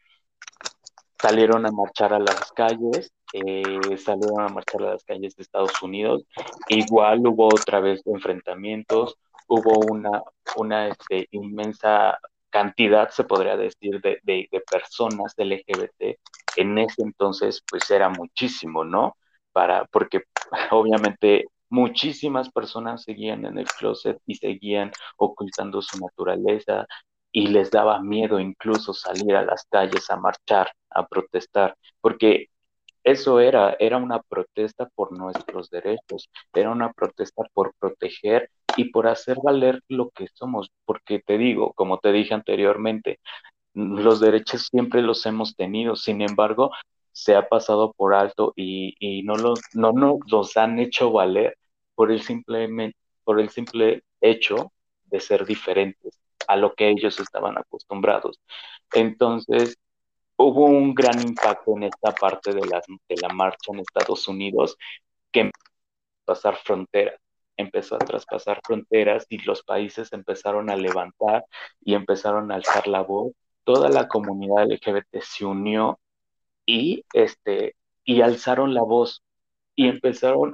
salieron 1.21 1.65
a 1.65 1.71
marchar 1.71 2.13
a 2.13 2.19
las 2.19 2.51
calles, 2.51 3.11
eh, 3.33 3.97
salieron 3.97 4.41
a 4.41 4.49
marchar 4.49 4.83
a 4.83 4.91
las 4.91 5.03
calles 5.03 5.35
de 5.35 5.43
Estados 5.43 5.81
Unidos, 5.81 6.23
igual 6.69 7.25
hubo 7.27 7.47
otra 7.47 7.79
vez 7.79 8.01
enfrentamientos, 8.05 9.15
hubo 9.47 9.79
una, 9.91 10.21
una 10.57 10.87
este, 10.87 11.27
inmensa 11.31 12.17
cantidad, 12.49 13.09
se 13.09 13.23
podría 13.25 13.57
decir, 13.57 14.01
de, 14.01 14.19
de, 14.23 14.47
de, 14.51 14.61
personas 14.61 15.33
LGBT. 15.37 16.17
En 16.55 16.77
ese 16.77 17.01
entonces, 17.01 17.61
pues 17.69 17.89
era 17.91 18.09
muchísimo, 18.09 18.85
¿no? 18.85 19.17
Para, 19.51 19.85
porque 19.85 20.23
obviamente 20.71 21.45
muchísimas 21.69 22.49
personas 22.51 23.03
seguían 23.03 23.45
en 23.45 23.57
el 23.57 23.65
closet 23.65 24.19
y 24.25 24.35
seguían 24.35 24.91
ocultando 25.17 25.81
su 25.81 25.99
naturaleza 25.99 26.85
y 27.31 27.47
les 27.47 27.69
daba 27.69 28.01
miedo 28.01 28.39
incluso 28.39 28.93
salir 28.93 29.35
a 29.35 29.43
las 29.43 29.65
calles 29.69 30.09
a 30.09 30.15
marchar, 30.15 30.71
a 30.89 31.05
protestar, 31.05 31.75
porque 31.99 32.47
eso 33.03 33.39
era, 33.39 33.75
era 33.79 33.97
una 33.97 34.21
protesta 34.21 34.89
por 34.95 35.11
nuestros 35.11 35.69
derechos, 35.69 36.29
era 36.53 36.71
una 36.71 36.91
protesta 36.91 37.43
por 37.53 37.73
proteger 37.77 38.49
y 38.77 38.85
por 38.85 39.07
hacer 39.07 39.37
valer 39.43 39.81
lo 39.89 40.09
que 40.09 40.27
somos, 40.33 40.71
porque 40.85 41.19
te 41.19 41.37
digo, 41.37 41.73
como 41.73 41.99
te 41.99 42.11
dije 42.11 42.33
anteriormente, 42.33 43.19
los 43.73 44.19
derechos 44.19 44.67
siempre 44.71 45.01
los 45.01 45.25
hemos 45.25 45.55
tenido, 45.55 45.95
sin 45.95 46.21
embargo, 46.21 46.71
se 47.15 47.33
ha 47.35 47.47
pasado 47.47 47.93
por 47.93 48.13
alto 48.13 48.51
y, 48.57 49.23
no, 49.23 49.35
los, 49.37 49.61
no 49.73 49.93
nos 49.93 50.19
los 50.29 50.57
han 50.57 50.79
hecho 50.79 51.11
valer 51.13 51.57
por 51.95 52.11
el, 52.11 52.21
simple, 52.21 52.93
por 53.23 53.39
el 53.39 53.49
simple 53.49 54.03
hecho 54.19 54.73
de 55.05 55.21
ser 55.21 55.45
diferentes 55.45 56.19
a 56.47 56.57
lo 56.57 56.73
que 56.75 56.89
ellos 56.89 57.17
estaban 57.21 57.57
acostumbrados. 57.57 58.41
Entonces, 58.93 59.77
hubo 60.35 60.65
un 60.65 60.93
gran 60.93 61.21
impacto 61.21 61.77
en 61.77 61.83
esta 61.83 62.11
parte 62.11 62.53
de, 62.53 62.67
las, 62.67 62.85
de 62.87 63.15
la 63.21 63.29
marcha 63.29 63.71
en 63.71 63.79
Estados 63.79 64.27
Unidos 64.27 64.77
que 65.31 65.41
empezó 65.41 65.63
a 65.63 66.25
pasar 66.25 66.57
fronteras, 66.57 67.19
empezó 67.55 67.95
a 67.95 67.99
traspasar 67.99 68.59
fronteras 68.61 69.25
y 69.29 69.37
los 69.39 69.63
países 69.63 70.11
empezaron 70.11 70.69
a 70.69 70.75
levantar 70.75 71.45
y 71.79 71.93
empezaron 71.93 72.51
a 72.51 72.55
alzar 72.55 72.87
la 72.87 73.03
voz. 73.03 73.31
Toda 73.63 73.89
la 73.89 74.09
comunidad 74.09 74.69
LGBT 74.69 75.21
se 75.21 75.45
unió 75.45 75.97
y, 76.65 77.03
este, 77.13 77.75
y 78.03 78.21
alzaron 78.21 78.73
la 78.73 78.83
voz 78.83 79.21
y 79.75 79.87
empezaron 79.87 80.53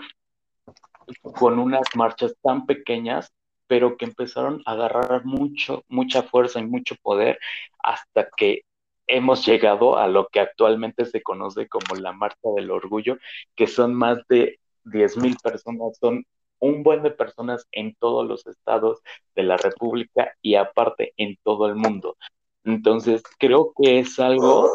con 1.21 1.59
unas 1.59 1.83
marchas 1.95 2.35
tan 2.41 2.65
pequeñas 2.65 3.31
pero 3.71 3.95
que 3.95 4.03
empezaron 4.03 4.61
a 4.65 4.73
agarrar 4.73 5.23
mucho, 5.23 5.85
mucha 5.87 6.23
fuerza 6.23 6.59
y 6.59 6.65
mucho 6.65 6.97
poder 7.01 7.39
hasta 7.79 8.27
que 8.35 8.63
hemos 9.07 9.45
llegado 9.45 9.97
a 9.97 10.09
lo 10.09 10.27
que 10.27 10.41
actualmente 10.41 11.05
se 11.05 11.21
conoce 11.21 11.69
como 11.69 11.95
la 11.95 12.11
Marcha 12.11 12.49
del 12.53 12.69
Orgullo, 12.69 13.17
que 13.55 13.67
son 13.67 13.93
más 13.93 14.27
de 14.27 14.59
10.000 14.83 15.37
personas, 15.41 15.97
son 16.01 16.25
un 16.59 16.83
buen 16.83 17.01
de 17.01 17.11
personas 17.11 17.65
en 17.71 17.95
todos 17.95 18.27
los 18.27 18.45
estados 18.45 18.99
de 19.35 19.43
la 19.43 19.55
República 19.55 20.33
y 20.41 20.55
aparte 20.55 21.13
en 21.15 21.37
todo 21.41 21.67
el 21.67 21.75
mundo. 21.75 22.17
Entonces, 22.65 23.23
creo 23.39 23.71
que 23.81 23.99
es 23.99 24.19
algo 24.19 24.69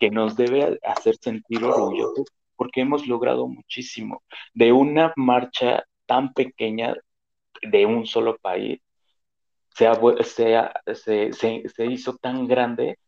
que 0.00 0.10
nos 0.10 0.34
debe 0.34 0.80
hacer 0.82 1.16
sentir 1.20 1.62
orgullosos 1.62 2.26
porque 2.56 2.80
hemos 2.80 3.06
logrado 3.06 3.46
muchísimo 3.46 4.22
de 4.54 4.72
una 4.72 5.12
marcha 5.16 5.84
tan 6.06 6.32
pequeña 6.32 6.94
de 7.62 7.86
un 7.86 8.06
solo 8.06 8.36
país. 8.38 8.80
Se, 9.74 11.32
se 11.32 11.86
hizo 11.86 12.16
tan 12.16 12.48
grande 12.48 12.98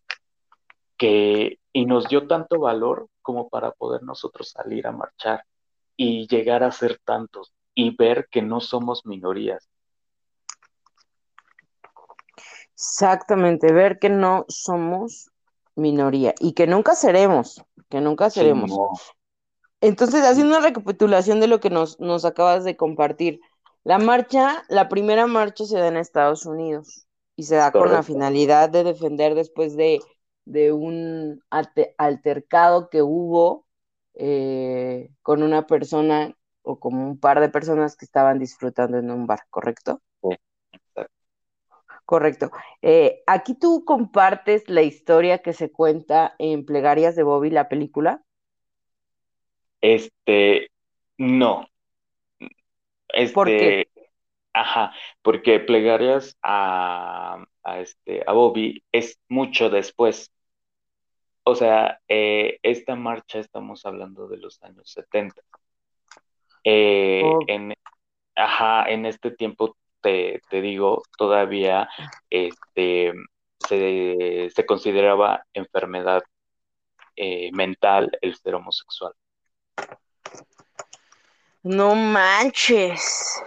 y 1.72 1.86
nos 1.86 2.08
dio 2.08 2.26
tanto 2.26 2.60
valor 2.60 3.08
como 3.22 3.48
para 3.48 3.72
poder 3.72 4.02
nosotros 4.02 4.50
salir 4.50 4.86
a 4.86 4.92
marchar 4.92 5.44
y 5.96 6.26
llegar 6.28 6.62
a 6.62 6.70
ser 6.70 7.00
tantos 7.04 7.52
y 7.74 7.94
ver 7.96 8.28
que 8.30 8.42
no 8.42 8.60
somos 8.60 9.06
minorías. 9.06 9.68
Exactamente, 12.74 13.72
ver 13.72 13.98
que 13.98 14.08
no 14.08 14.44
somos 14.48 15.31
minoría 15.76 16.34
y 16.38 16.52
que 16.52 16.66
nunca 16.66 16.94
seremos, 16.94 17.62
que 17.88 18.00
nunca 18.00 18.30
seremos. 18.30 18.72
Entonces, 19.80 20.24
haciendo 20.24 20.56
una 20.56 20.66
recapitulación 20.66 21.40
de 21.40 21.48
lo 21.48 21.60
que 21.60 21.70
nos, 21.70 21.98
nos 21.98 22.24
acabas 22.24 22.64
de 22.64 22.76
compartir, 22.76 23.40
la 23.84 23.98
marcha, 23.98 24.62
la 24.68 24.88
primera 24.88 25.26
marcha 25.26 25.64
se 25.64 25.78
da 25.78 25.88
en 25.88 25.96
Estados 25.96 26.46
Unidos 26.46 27.06
y 27.34 27.44
se 27.44 27.56
da 27.56 27.72
con 27.72 27.90
la 27.90 28.02
finalidad 28.02 28.70
de 28.70 28.84
defender 28.84 29.34
después 29.34 29.76
de 29.76 30.00
de 30.44 30.72
un 30.72 31.42
altercado 31.50 32.88
que 32.88 33.02
hubo 33.02 33.66
eh, 34.14 35.10
con 35.22 35.42
una 35.42 35.66
persona 35.66 36.36
o 36.62 36.78
como 36.78 37.06
un 37.06 37.18
par 37.18 37.40
de 37.40 37.48
personas 37.48 37.96
que 37.96 38.04
estaban 38.04 38.38
disfrutando 38.38 38.98
en 38.98 39.10
un 39.10 39.26
bar, 39.26 39.40
¿correcto? 39.50 40.00
Correcto. 42.12 42.50
Eh, 42.82 43.22
aquí 43.26 43.54
tú 43.54 43.86
compartes 43.86 44.68
la 44.68 44.82
historia 44.82 45.38
que 45.38 45.54
se 45.54 45.72
cuenta 45.72 46.34
en 46.38 46.66
Plegarias 46.66 47.16
de 47.16 47.22
Bobby, 47.22 47.48
la 47.48 47.70
película. 47.70 48.22
Este, 49.80 50.70
no. 51.16 51.66
Este, 53.08 53.32
¿Por 53.32 53.46
qué? 53.46 53.88
Ajá, 54.52 54.92
porque 55.22 55.58
Plegarias 55.60 56.36
a, 56.42 57.42
a, 57.62 57.80
este, 57.80 58.22
a 58.26 58.32
Bobby 58.32 58.84
es 58.92 59.18
mucho 59.30 59.70
después. 59.70 60.30
O 61.44 61.54
sea, 61.54 61.98
eh, 62.08 62.58
esta 62.62 62.94
marcha 62.94 63.38
estamos 63.38 63.86
hablando 63.86 64.28
de 64.28 64.36
los 64.36 64.62
años 64.62 64.90
70. 64.90 65.40
Eh, 66.62 67.22
Oh, 67.24 67.40
en, 67.46 67.72
ajá, 68.34 68.84
en 68.90 69.06
este 69.06 69.30
tiempo 69.30 69.78
te, 70.02 70.40
te 70.50 70.60
digo, 70.60 71.02
todavía 71.16 71.88
este, 72.30 73.12
se, 73.58 74.50
se 74.54 74.66
consideraba 74.66 75.44
enfermedad 75.54 76.22
eh, 77.16 77.50
mental 77.52 78.10
el 78.20 78.34
ser 78.36 78.54
homosexual. 78.54 79.12
no 81.62 81.94
manches. 81.94 83.42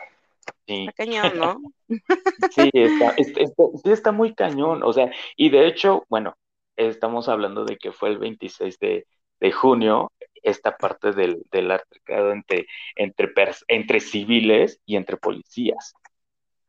Sí, 0.68 0.86
Está 0.88 1.06
cañón, 1.06 1.38
¿no? 1.38 1.62
sí, 2.52 2.70
está, 2.74 3.14
está- 3.18 3.42
está- 3.42 3.64
sí 3.84 3.92
está 3.92 4.12
muy 4.12 4.34
cañón. 4.34 4.84
O 4.84 4.94
sea, 4.94 5.12
y 5.36 5.50
de 5.50 5.68
hecho, 5.68 6.06
bueno, 6.10 6.36
estamos 6.76 7.30
hablando 7.30 7.66
de 7.66 7.78
que 7.78 7.92
fue 7.92 8.10
el 8.10 8.18
26 8.18 8.80
de, 8.80 9.06
de 9.40 9.52
junio, 9.52 10.12
esta 10.42 10.78
parte 10.78 11.12
del, 11.12 11.44
del 11.52 11.72
altercado 11.72 12.32
entre, 12.32 12.68
entre, 12.96 13.32
entre 13.68 14.00
civiles 14.00 14.80
y 14.86 14.96
entre 14.96 15.18
policías. 15.18 15.94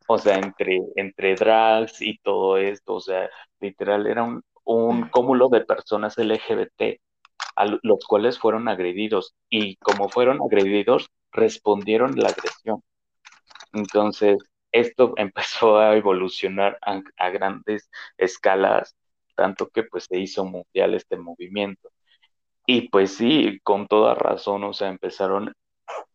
O 0.09 0.19
sea, 0.19 0.37
entre, 0.39 0.81
entre 0.97 1.35
drags 1.37 2.01
y 2.03 2.19
todo 2.19 2.57
esto, 2.59 2.95
o 2.95 3.01
sea, 3.01 3.29
literal 3.61 4.07
era 4.07 4.23
un, 4.25 4.43
un 4.65 5.09
cúmulo 5.09 5.49
de 5.49 5.65
personas 5.65 6.17
LGBT 6.19 7.01
a 7.57 7.67
lo- 7.67 7.79
los 7.83 8.05
cuales 8.07 8.39
fueron 8.39 8.69
agredidos 8.69 9.35
y 9.51 9.77
como 9.79 10.09
fueron 10.09 10.41
agredidos, 10.43 11.09
respondieron 11.33 12.15
la 12.17 12.29
agresión. 12.31 12.83
Entonces, 13.73 14.39
esto 14.73 15.15
empezó 15.17 15.79
a 15.79 15.97
evolucionar 15.97 16.79
a, 16.83 17.03
a 17.19 17.31
grandes 17.31 17.91
escalas, 18.19 18.97
tanto 19.35 19.69
que 19.69 19.83
pues 19.85 20.05
se 20.09 20.19
hizo 20.19 20.45
mundial 20.45 20.95
este 20.95 21.17
movimiento. 21.17 21.91
Y 22.67 22.89
pues 22.91 23.17
sí, 23.17 23.61
con 23.63 23.87
toda 23.89 24.15
razón, 24.15 24.65
o 24.65 24.73
sea, 24.73 24.89
empezaron, 24.89 25.53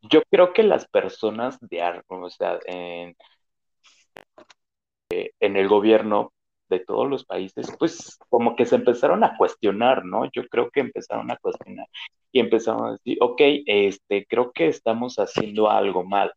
yo 0.02 0.22
creo 0.32 0.54
que 0.54 0.64
las 0.64 0.88
personas 0.88 1.60
de, 1.62 1.82
ar- 1.82 2.06
o 2.08 2.30
sea, 2.30 2.60
en, 2.66 3.16
en 5.10 5.58
el 5.58 5.68
gobierno 5.68 6.32
de 6.70 6.80
todos 6.80 7.08
los 7.10 7.26
países, 7.26 7.68
pues 7.78 8.18
como 8.30 8.56
que 8.56 8.66
se 8.66 8.76
empezaron 8.76 9.24
a 9.24 9.36
cuestionar, 9.38 10.06
¿no? 10.06 10.24
Yo 10.32 10.48
creo 10.48 10.72
que 10.72 10.80
empezaron 10.80 11.30
a 11.30 11.38
cuestionar 11.38 11.88
y 12.32 12.40
empezaron 12.40 12.86
a 12.88 12.92
decir, 12.94 13.18
ok, 13.20 13.42
este, 13.66 14.26
creo 14.26 14.52
que 14.52 14.68
estamos 14.68 15.18
haciendo 15.18 15.70
algo 15.70 16.04
mal, 16.04 16.32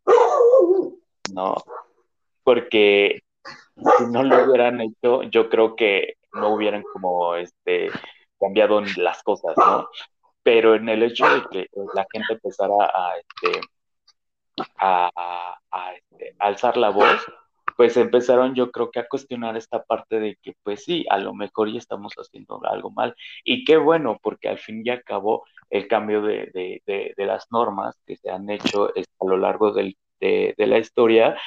¿no? 1.33 1.55
Porque 2.43 3.21
si 3.97 4.05
no 4.11 4.23
lo 4.23 4.45
hubieran 4.45 4.81
hecho, 4.81 5.23
yo 5.23 5.49
creo 5.49 5.75
que 5.75 6.15
no 6.33 6.53
hubieran 6.53 6.83
como, 6.83 7.35
este, 7.35 7.89
cambiado 8.39 8.81
las 8.97 9.23
cosas, 9.23 9.55
¿no? 9.57 9.87
Pero 10.43 10.75
en 10.75 10.89
el 10.89 11.01
hecho 11.03 11.25
de 11.27 11.41
que 11.49 11.67
la 11.93 12.05
gente 12.11 12.33
empezara 12.33 12.75
a, 12.93 13.13
este, 13.17 13.61
a, 14.77 15.09
a, 15.15 15.59
a, 15.71 15.93
este, 15.93 16.35
alzar 16.39 16.75
la 16.77 16.89
voz, 16.89 17.25
pues 17.75 17.97
empezaron 17.97 18.55
yo 18.55 18.71
creo 18.71 18.91
que 18.91 18.99
a 18.99 19.07
cuestionar 19.07 19.57
esta 19.57 19.83
parte 19.83 20.19
de 20.19 20.37
que 20.41 20.53
pues 20.63 20.83
sí, 20.83 21.05
a 21.09 21.17
lo 21.17 21.33
mejor 21.33 21.71
ya 21.71 21.79
estamos 21.79 22.13
haciendo 22.15 22.61
algo 22.65 22.91
mal. 22.91 23.15
Y 23.43 23.65
qué 23.65 23.77
bueno, 23.77 24.17
porque 24.21 24.49
al 24.49 24.59
fin 24.59 24.81
y 24.85 24.89
al 24.89 25.03
cabo 25.03 25.45
el 25.69 25.87
cambio 25.87 26.21
de, 26.21 26.51
de, 26.53 27.13
de, 27.15 27.25
las 27.25 27.47
normas 27.51 27.95
que 28.05 28.15
se 28.17 28.29
han 28.29 28.49
hecho 28.49 28.89
a 28.89 29.25
lo 29.25 29.37
largo 29.37 29.71
del, 29.73 29.97
de, 30.19 30.53
de, 30.57 30.67
la 30.67 30.79
historia, 30.79 31.37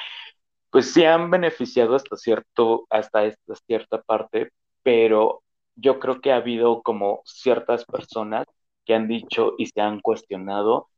pues 0.71 0.93
sí 0.93 1.05
han 1.05 1.31
beneficiado 1.31 1.97
hasta, 1.97 2.17
cierto, 2.17 2.87
hasta 2.91 3.25
esta 3.27 3.55
cierta 3.67 4.03
parte, 4.03 4.51
pero 4.83 5.43
yo 5.77 5.99
creo 6.01 6.21
que 6.21 6.33
ha 6.33 6.37
habido 6.37 6.83
como 6.83 7.23
ciertas 7.25 7.85
personas 7.85 8.47
que 8.85 8.95
han 8.95 9.09
dicho 9.09 9.55
y 9.59 9.67
se 9.67 9.81
han 9.81 10.01
cuestionado 10.01 10.89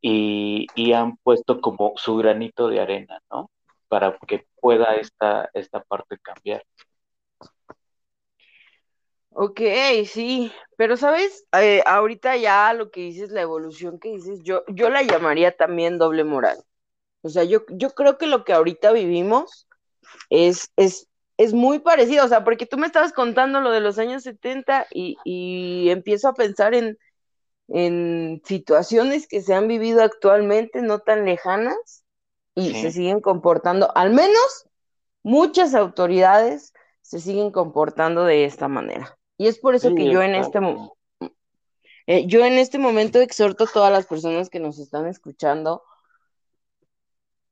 y, 0.00 0.66
y 0.74 0.92
han 0.92 1.16
puesto 1.18 1.60
como 1.60 1.94
su 1.96 2.16
granito 2.16 2.68
de 2.68 2.80
arena, 2.80 3.20
¿no? 3.30 3.50
Para 3.88 4.18
que 4.26 4.46
pueda 4.60 4.96
esta, 4.96 5.50
esta 5.54 5.82
parte 5.82 6.18
cambiar. 6.18 6.62
Ok, 9.38 9.60
sí, 10.06 10.50
pero 10.78 10.96
sabes, 10.96 11.46
eh, 11.60 11.82
ahorita 11.84 12.36
ya 12.36 12.72
lo 12.72 12.90
que 12.90 13.00
dices, 13.02 13.30
la 13.30 13.42
evolución 13.42 13.98
que 13.98 14.08
dices, 14.12 14.40
yo, 14.42 14.64
yo 14.68 14.88
la 14.88 15.02
llamaría 15.02 15.54
también 15.54 15.98
doble 15.98 16.24
moral. 16.24 16.58
O 17.22 17.28
sea, 17.30 17.44
yo, 17.44 17.62
yo 17.70 17.90
creo 17.90 18.18
que 18.18 18.26
lo 18.28 18.44
que 18.44 18.54
ahorita 18.54 18.92
vivimos 18.92 19.68
es, 20.30 20.70
es, 20.76 21.08
es 21.38 21.54
muy 21.54 21.80
parecido, 21.80 22.24
o 22.24 22.28
sea, 22.28 22.44
porque 22.44 22.66
tú 22.66 22.78
me 22.78 22.86
estabas 22.86 23.12
contando 23.12 23.60
lo 23.60 23.70
de 23.72 23.80
los 23.80 23.98
años 23.98 24.22
70 24.24 24.86
y, 24.92 25.16
y 25.24 25.90
empiezo 25.90 26.28
a 26.28 26.34
pensar 26.34 26.74
en, 26.74 26.98
en 27.68 28.42
situaciones 28.46 29.28
que 29.28 29.42
se 29.42 29.54
han 29.54 29.68
vivido 29.68 30.02
actualmente, 30.02 30.82
no 30.82 31.00
tan 31.00 31.24
lejanas, 31.26 32.04
y 32.56 32.72
Sí. 32.72 32.80
se 32.82 32.90
siguen 32.90 33.20
comportando, 33.20 33.92
al 33.94 34.10
menos 34.10 34.66
muchas 35.22 35.74
autoridades 35.74 36.72
se 37.02 37.20
siguen 37.20 37.52
comportando 37.52 38.24
de 38.24 38.44
esta 38.44 38.66
manera. 38.66 39.16
Y 39.38 39.46
es 39.46 39.58
por 39.58 39.76
eso 39.76 39.90
Sí, 39.90 39.94
que 39.94 40.10
yo 40.10 40.22
en 40.22 40.34
este, 40.34 40.58
exacto. 40.58 40.96
eh, 42.06 42.26
yo 42.26 42.44
en 42.44 42.54
este 42.54 42.78
momento 42.78 43.20
exhorto 43.20 43.64
a 43.64 43.72
todas 43.72 43.92
las 43.92 44.06
personas 44.06 44.50
que 44.50 44.58
nos 44.58 44.78
están 44.78 45.06
escuchando 45.06 45.82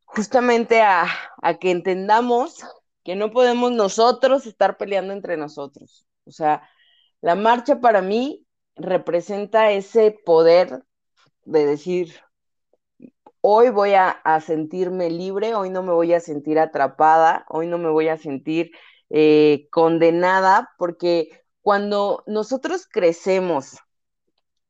justamente 0.04 0.80
a, 0.82 1.06
a 1.42 1.54
que 1.58 1.70
entendamos 1.70 2.62
que 3.04 3.16
no 3.16 3.30
podemos 3.30 3.72
nosotros 3.72 4.46
estar 4.46 4.76
peleando 4.78 5.12
entre 5.12 5.36
nosotros. 5.36 6.06
O 6.24 6.30
sea, 6.30 6.68
la 7.20 7.34
marcha 7.34 7.80
para 7.80 8.00
mí 8.00 8.46
representa 8.76 9.70
ese 9.70 10.10
poder 10.24 10.82
de 11.44 11.66
decir, 11.66 12.14
hoy 13.46 13.68
voy 13.68 13.92
a, 13.92 14.08
a, 14.08 14.40
sentirme 14.40 15.10
libre, 15.10 15.54
hoy 15.54 15.68
no 15.68 15.82
me 15.82 15.92
voy 15.92 16.14
a 16.14 16.20
sentir 16.20 16.58
atrapada, 16.58 17.44
hoy 17.50 17.66
no 17.66 17.76
me 17.76 17.90
voy 17.90 18.08
a 18.08 18.16
sentir 18.16 18.70
eh, 19.10 19.68
condenada, 19.70 20.70
porque 20.78 21.28
cuando 21.60 22.24
nosotros 22.26 22.88
crecemos, 22.90 23.76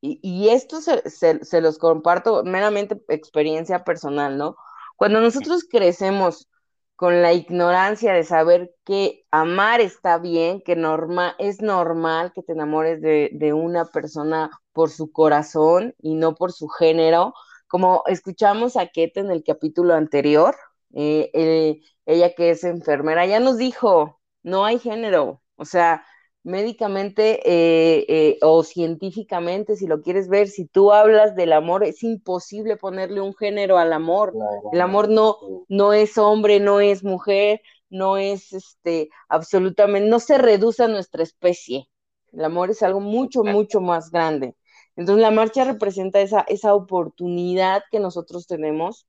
y, 0.01 0.19
y 0.25 0.49
esto 0.49 0.81
se, 0.81 1.09
se, 1.09 1.45
se, 1.45 1.61
los 1.61 1.79
comparto 1.79 2.43
meramente 2.43 3.01
experiencia 3.07 3.85
personal, 3.85 4.39
¿no? 4.39 4.57
Cuando 4.97 5.21
nosotros 5.21 5.65
crecemos 5.71 6.49
con 6.97 7.23
la 7.23 7.33
ignorancia 7.33 8.13
de 8.13 8.25
saber 8.25 8.75
que 8.85 9.25
amar 9.31 9.81
está 9.83 10.19
bien, 10.19 10.61
que 10.61 10.75
norma, 10.75 11.37
es 11.39 11.63
normal 11.63 12.33
que 12.35 12.43
te 12.43 12.55
enamores 12.55 13.01
de, 13.01 13.31
de 13.35 13.53
una 13.53 13.85
persona 13.85 14.51
por 14.73 14.91
su 14.91 15.13
corazón 15.13 15.95
y 16.03 16.17
no 16.17 16.35
por 16.35 16.51
su 16.51 16.67
género, 16.67 17.35
como 17.75 18.05
escuchamos 18.07 18.77
a 18.77 18.87
Kate 18.87 19.15
en 19.17 19.33
el 19.33 19.43
capítulo 19.43 19.95
anterior, 19.95 20.55
eh, 20.95 21.29
eh, 21.35 21.81
ella 22.07 22.33
que 22.33 22.51
es 22.51 22.63
enfermera, 22.63 23.27
ya 23.27 23.41
nos 23.41 23.59
dijo, 23.59 24.21
no 24.45 24.65
hay 24.65 24.79
género, 24.79 25.43
o 25.57 25.65
sea, 25.65 26.05
médicamente 26.45 27.41
eh, 27.45 28.39
o 28.43 28.63
científicamente, 28.63 29.75
si 29.75 29.89
lo 29.89 30.03
quieres 30.03 30.29
ver, 30.29 30.47
si 30.47 30.67
tú 30.67 30.93
hablas 30.93 31.35
del 31.35 31.53
amor, 31.53 31.83
es 31.83 32.05
imposible 32.05 32.77
ponerle 32.77 33.21
un 33.21 33.35
género 33.35 33.77
al 33.77 33.93
amor. 33.93 34.33
El 34.73 34.81
amor 34.81 35.09
no, 35.09 35.39
no 35.67 35.93
es 35.93 36.17
hombre, 36.17 36.61
no 36.61 36.79
es 36.79 37.03
mujer, 37.03 37.61
no 37.91 38.19
es 38.19 38.53
este, 38.53 39.09
absolutamente, 39.29 40.09
no 40.09 40.21
se 40.21 40.39
reduce 40.39 40.85
a 40.85 40.87
nuestra 40.87 41.25
especie. 41.25 41.89
El 42.31 42.45
amor 42.45 42.71
es 42.71 42.85
algo 42.85 43.01
mucho, 43.01 43.43
mucho 43.43 43.81
más 43.81 44.13
grande. 44.13 44.55
Entonces 44.97 45.23
la 45.23 45.31
marcha 45.31 45.65
representa 45.65 46.21
esa, 46.21 46.41
esa 46.49 46.75
oportunidad 46.75 47.83
que 47.91 48.01
nosotros 48.01 48.47
tenemos 48.47 49.07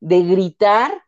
de 0.00 0.22
gritar 0.22 1.02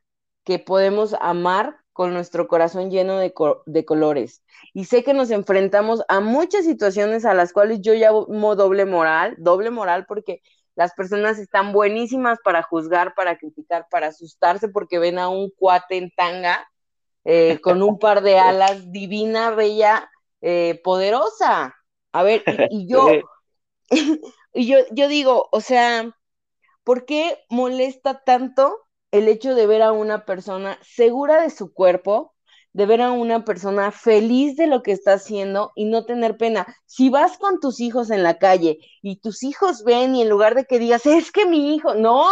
que 0.45 0.59
podemos 0.59 1.15
amar 1.21 1.77
con 1.93 2.13
nuestro 2.13 2.47
corazón 2.47 2.91
lleno 2.91 3.19
de, 3.19 3.33
de, 3.67 3.85
colores. 3.85 4.43
Y 4.75 4.85
sé 4.85 5.03
que 5.03 5.15
nos 5.15 5.31
enfrentamos 5.31 6.03
a 6.09 6.21
muchas 6.21 6.65
situaciones 6.65 7.25
a 7.25 7.35
las 7.35 7.53
cuales 7.53 7.81
yo 7.81 7.95
llamo 7.95 8.55
doble 8.55 8.85
moral, 8.85 9.35
doble 9.39 9.71
moral 9.71 10.05
porque 10.07 10.43
las 10.75 10.93
personas 10.93 11.39
están 11.39 11.73
buenísimas 11.73 12.39
para 12.45 12.63
juzgar, 12.63 13.15
para 13.15 13.39
criticar, 13.39 13.87
para 13.91 14.09
asustarse 14.09 14.69
porque 14.69 14.99
ven 14.99 15.19
a 15.19 15.31
un 15.31 15.51
cuate 15.51 15.97
en 15.97 16.11
tanga 16.11 16.69
eh, 17.25 17.59
con 17.61 17.83
un 17.83 17.99
par 17.99 18.23
de 18.23 18.39
alas, 18.39 18.93
divina, 18.93 19.51
bella, 19.51 20.09
eh, 20.43 20.81
poderosa. 20.85 21.75
A 22.13 22.23
ver, 22.23 22.45
y 22.71 22.87
yo, 22.87 23.09
y 24.53 24.67
yo, 24.67 24.79
yo 24.93 25.09
digo, 25.09 25.49
o 25.53 25.61
sea, 25.61 26.17
¿por 26.85 27.05
qué 27.05 27.39
molesta 27.51 28.23
tanto 28.25 28.77
el 29.11 29.29
hecho 29.29 29.55
de 29.55 29.67
ver 29.67 29.83
a 29.83 29.93
una 29.93 30.25
persona 30.25 30.79
segura 30.83 31.41
de 31.41 31.51
su 31.51 31.73
cuerpo, 31.73 32.35
de 32.73 32.87
ver 32.87 33.01
a 33.01 33.13
una 33.13 33.45
persona 33.45 33.91
feliz 33.91 34.57
de 34.57 34.67
lo 34.67 34.83
que 34.83 34.93
está 34.93 35.15
haciendo 35.15 35.73
y 35.75 35.87
no 35.87 36.05
tener 36.05 36.37
pena? 36.37 36.67
Si 36.87 37.11
vas 37.11 37.39
con 37.39 37.61
tus 37.61 37.81
hijos 37.81 38.11
en 38.11 38.23
la 38.23 38.39
calle 38.39 38.79
y 39.03 39.21
tus 39.21 39.43
hijos 39.43 39.85
ven 39.85 40.15
y 40.15 40.23
en 40.23 40.29
lugar 40.29 40.55
de 40.55 40.65
que 40.65 40.79
digas, 40.79 41.07
es 41.07 41.33
que 41.33 41.47
mi 41.47 41.75
hijo, 41.75 41.95
no, 41.95 42.29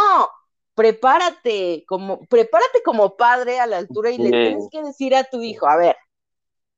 prepárate 0.74 1.84
como, 1.86 2.20
prepárate 2.26 2.82
como 2.84 3.16
padre 3.16 3.60
a 3.60 3.66
la 3.66 3.78
altura 3.78 4.10
y 4.10 4.18
le 4.18 4.30
tienes 4.30 4.68
que 4.70 4.82
decir 4.82 5.14
a 5.14 5.24
tu 5.24 5.40
hijo, 5.42 5.66
a 5.66 5.76
ver, 5.76 5.96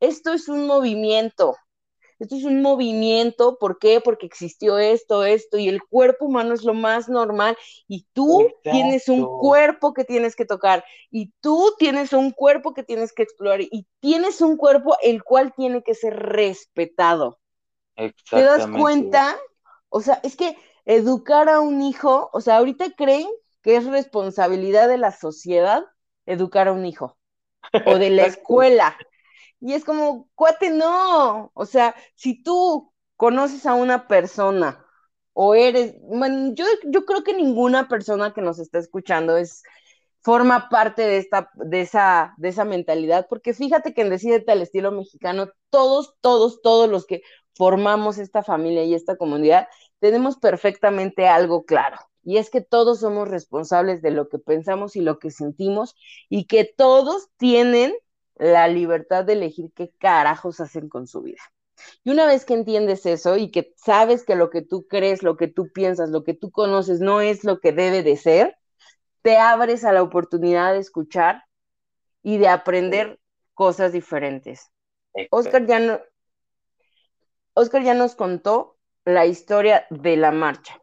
esto 0.01 0.33
es 0.33 0.49
un 0.49 0.67
movimiento, 0.67 1.57
esto 2.19 2.37
es 2.37 2.45
un 2.45 2.63
movimiento, 2.63 3.59
¿por 3.59 3.79
qué? 3.79 4.01
Porque 4.01 4.27
existió 4.27 4.79
esto, 4.79 5.25
esto, 5.25 5.59
y 5.59 5.69
el 5.69 5.83
cuerpo 5.83 6.27
humano 6.27 6.55
es 6.55 6.65
lo 6.65 6.75
más 6.75 7.09
normal, 7.09 7.57
y 7.89 8.07
tú 8.13 8.51
tienes 8.63 9.09
un 9.09 9.27
cuerpo 9.27 9.93
que 9.93 10.05
tienes 10.05 10.37
que 10.37 10.45
tocar, 10.45 10.85
y 11.11 11.33
tú 11.41 11.75
tienes 11.79 12.13
un 12.13 12.31
cuerpo 12.33 12.75
que 12.75 12.83
tienes 12.83 13.13
que 13.13 13.23
explorar, 13.23 13.61
y 13.61 13.87
tienes 14.01 14.41
un 14.41 14.57
cuerpo 14.57 14.97
el 15.03 15.23
cual 15.23 15.53
tiene 15.55 15.83
que 15.83 15.95
ser 15.95 16.17
respetado. 16.17 17.39
¿Te 18.31 18.43
das 18.43 18.67
cuenta? 18.67 19.37
O 19.89 20.01
sea, 20.01 20.21
es 20.23 20.37
que 20.37 20.57
educar 20.85 21.49
a 21.49 21.61
un 21.61 21.83
hijo, 21.83 22.31
o 22.33 22.41
sea, 22.41 22.57
ahorita 22.59 22.91
creen 22.97 23.29
que 23.63 23.77
es 23.77 23.87
responsabilidad 23.87 24.89
de 24.89 24.99
la 24.99 25.13
sociedad 25.13 25.85
educar 26.27 26.69
a 26.69 26.73
un 26.73 26.85
hijo 26.87 27.17
o 27.87 27.99
de 27.99 28.11
la 28.11 28.27
escuela. 28.27 28.97
Y 29.61 29.73
es 29.75 29.85
como, 29.85 30.29
cuate, 30.35 30.71
no. 30.71 31.51
O 31.55 31.67
sea, 31.67 31.95
si 32.15 32.43
tú 32.43 32.93
conoces 33.17 33.67
a 33.67 33.75
una 33.75 34.07
persona 34.07 34.85
o 35.33 35.55
eres, 35.55 35.95
bueno, 36.03 36.55
yo, 36.55 36.65
yo 36.87 37.05
creo 37.05 37.23
que 37.23 37.35
ninguna 37.35 37.89
persona 37.89 38.33
que 38.33 38.43
nos 38.43 38.59
está 38.59 38.79
escuchando 38.79 39.37
es 39.37 39.63
forma 40.27 40.69
parte 40.69 41.03
de 41.03 41.19
esta, 41.19 41.51
de 41.55 41.83
esa, 41.83 42.35
de 42.39 42.49
esa 42.49 42.65
mentalidad, 42.65 43.27
porque 43.29 43.55
fíjate 43.55 43.95
que 43.95 44.03
en 44.03 44.11
Decídete 44.11 44.51
al 44.51 44.61
estilo 44.61 44.91
mexicano, 44.91 45.51
todos, 45.71 46.17
todos, 46.21 46.61
todos 46.63 46.91
los 46.91 47.07
que 47.07 47.23
formamos 47.55 48.19
esta 48.19 48.43
familia 48.43 48.83
y 48.83 48.95
esta 48.95 49.17
comunidad, 49.17 49.69
tenemos 50.01 50.37
perfectamente 50.37 51.29
algo 51.29 51.65
claro, 51.65 51.99
y 52.25 52.39
es 52.39 52.51
que 52.51 52.61
todos 52.61 52.99
somos 53.01 53.29
responsables 53.29 54.03
de 54.03 54.11
lo 54.11 54.29
que 54.29 54.41
pensamos 54.41 54.97
y 54.97 55.01
lo 55.01 55.21
que 55.21 55.31
sentimos, 55.31 55.95
y 56.29 56.47
que 56.47 56.65
todos 56.65 57.29
tienen 57.37 57.95
la 58.37 58.69
libertad 58.69 59.25
de 59.25 59.35
elegir 59.35 59.71
qué 59.75 59.93
carajos 59.99 60.61
hacen 60.61 60.89
con 60.89 61.07
su 61.07 61.23
vida. 61.23 61.43
Y 62.05 62.11
una 62.11 62.27
vez 62.27 62.45
que 62.45 62.55
entiendes 62.55 63.07
eso 63.07 63.37
y 63.37 63.51
que 63.51 63.75
sabes 63.77 64.25
que 64.25 64.35
lo 64.35 64.51
que 64.51 64.63
tú 64.63 64.87
crees, 64.87 65.23
lo 65.23 65.37
que 65.37 65.49
tú 65.49 65.71
piensas, 65.73 66.11
lo 66.11 66.25
que 66.25 66.35
tú 66.35 66.51
conoces 66.51 67.01
no 67.01 67.21
es 67.21 67.45
lo 67.45 67.61
que 67.61 67.73
debe 67.73 68.03
de 68.03 68.17
ser, 68.17 68.57
te 69.23 69.37
abres 69.37 69.85
a 69.85 69.93
la 69.93 70.03
oportunidad 70.03 70.73
de 70.73 70.79
escuchar 70.79 71.45
y 72.23 72.39
de 72.39 72.49
aprender 72.49 73.19
cosas 73.55 73.93
diferentes. 73.93 74.71
Oscar 75.31 75.67
ya, 75.67 75.79
no, 75.79 76.01
Oscar 77.55 77.83
ya 77.83 77.95
nos 77.95 78.15
contó 78.15 78.77
la 79.05 79.27
historia 79.27 79.87
de 79.91 80.17
la 80.17 80.31
marcha. 80.31 80.81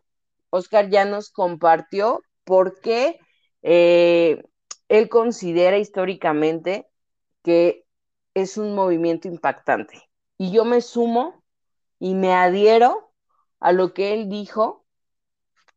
Oscar 0.49 0.89
ya 0.89 1.05
nos 1.05 1.29
compartió 1.29 2.21
por 2.43 2.79
qué 2.79 3.19
eh, 3.61 4.43
él 4.87 5.09
considera 5.09 5.77
históricamente 5.77 6.87
que 7.43 7.85
es 8.33 8.57
un 8.57 8.73
movimiento 8.73 9.27
impactante. 9.27 10.09
Y 10.37 10.51
yo 10.51 10.65
me 10.65 10.81
sumo 10.81 11.43
y 11.99 12.15
me 12.15 12.33
adhiero 12.33 13.11
a 13.59 13.71
lo 13.71 13.93
que 13.93 14.13
él 14.13 14.29
dijo, 14.29 14.85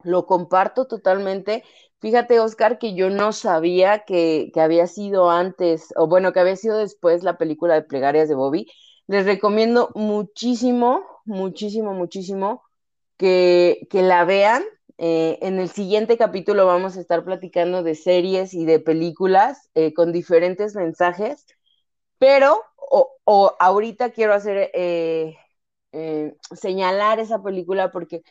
lo 0.03 0.27
comparto 0.27 0.87
totalmente. 0.87 1.65
Fíjate, 2.01 2.41
Oscar, 2.41 2.79
que 2.79 2.95
yo 2.95 3.11
no 3.11 3.33
sabía 3.33 4.05
que, 4.05 4.51
había 4.57 4.87
sido 4.87 5.31
antes, 5.31 5.93
o 5.97 6.07
bueno, 6.07 6.33
que 6.33 6.41
había 6.41 6.57
sido 6.57 6.79
después 6.79 7.23
la 7.23 7.39
película 7.39 7.75
de 7.75 7.83
Plegarias 7.83 8.29
de 8.29 8.35
Bobby. 8.35 8.67
Les 9.07 9.25
recomiendo 9.25 9.91
muchísimo, 9.95 11.05
muchísimo, 11.25 11.93
muchísimo 11.95 12.63
que, 13.17 13.87
la 13.93 14.25
vean. 14.25 14.63
Eh, 14.99 15.39
en 15.43 15.59
el 15.61 15.69
siguiente 15.69 16.17
capítulo 16.17 16.65
vamos 16.65 16.97
a 16.97 17.01
estar 17.01 17.23
platicando 17.23 17.83
de 17.83 17.95
series 17.95 18.55
y 18.55 18.65
de 18.65 18.81
películas 18.81 19.69
eh, 19.75 19.93
con 19.93 20.11
diferentes 20.11 20.75
mensajes 20.75 21.45
pero, 22.19 22.63
o, 22.77 23.57
ahorita 23.59 24.11
quiero 24.11 24.35
hacer, 24.35 24.71
eh, 24.75 25.37
eh, 25.93 26.37
señalar 26.55 27.21
esa 27.21 27.43
película 27.43 27.91
porque 27.91 28.23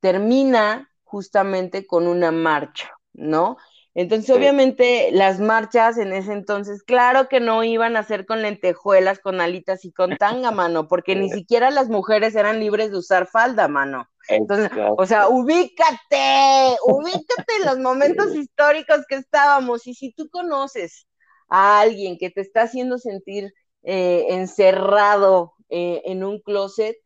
termina 0.00 0.90
justamente 1.04 1.86
con 1.86 2.06
una 2.06 2.30
marcha, 2.30 2.90
¿no? 3.12 3.56
Entonces, 3.94 4.30
obviamente, 4.30 5.10
las 5.12 5.40
marchas 5.40 5.98
en 5.98 6.12
ese 6.12 6.32
entonces, 6.32 6.82
claro 6.84 7.28
que 7.28 7.40
no 7.40 7.64
iban 7.64 7.96
a 7.96 8.04
ser 8.04 8.24
con 8.24 8.40
lentejuelas, 8.40 9.18
con 9.18 9.40
alitas 9.40 9.84
y 9.84 9.92
con 9.92 10.16
tanga, 10.16 10.50
mano, 10.52 10.86
porque 10.86 11.16
ni 11.16 11.28
siquiera 11.28 11.70
las 11.70 11.88
mujeres 11.88 12.36
eran 12.36 12.60
libres 12.60 12.92
de 12.92 12.98
usar 12.98 13.26
falda, 13.26 13.66
mano. 13.66 14.08
Entonces, 14.28 14.70
o 14.96 15.06
sea, 15.06 15.28
ubícate, 15.28 16.76
ubícate 16.86 17.52
en 17.60 17.66
los 17.66 17.78
momentos 17.78 18.34
históricos 18.36 19.00
que 19.08 19.16
estábamos. 19.16 19.86
Y 19.88 19.94
si 19.94 20.12
tú 20.12 20.30
conoces 20.30 21.08
a 21.50 21.80
alguien 21.80 22.16
que 22.18 22.30
te 22.30 22.40
está 22.40 22.62
haciendo 22.62 22.98
sentir 22.98 23.52
eh, 23.82 24.26
encerrado 24.30 25.54
eh, 25.68 26.02
en 26.06 26.24
un 26.24 26.40
closet, 26.40 26.96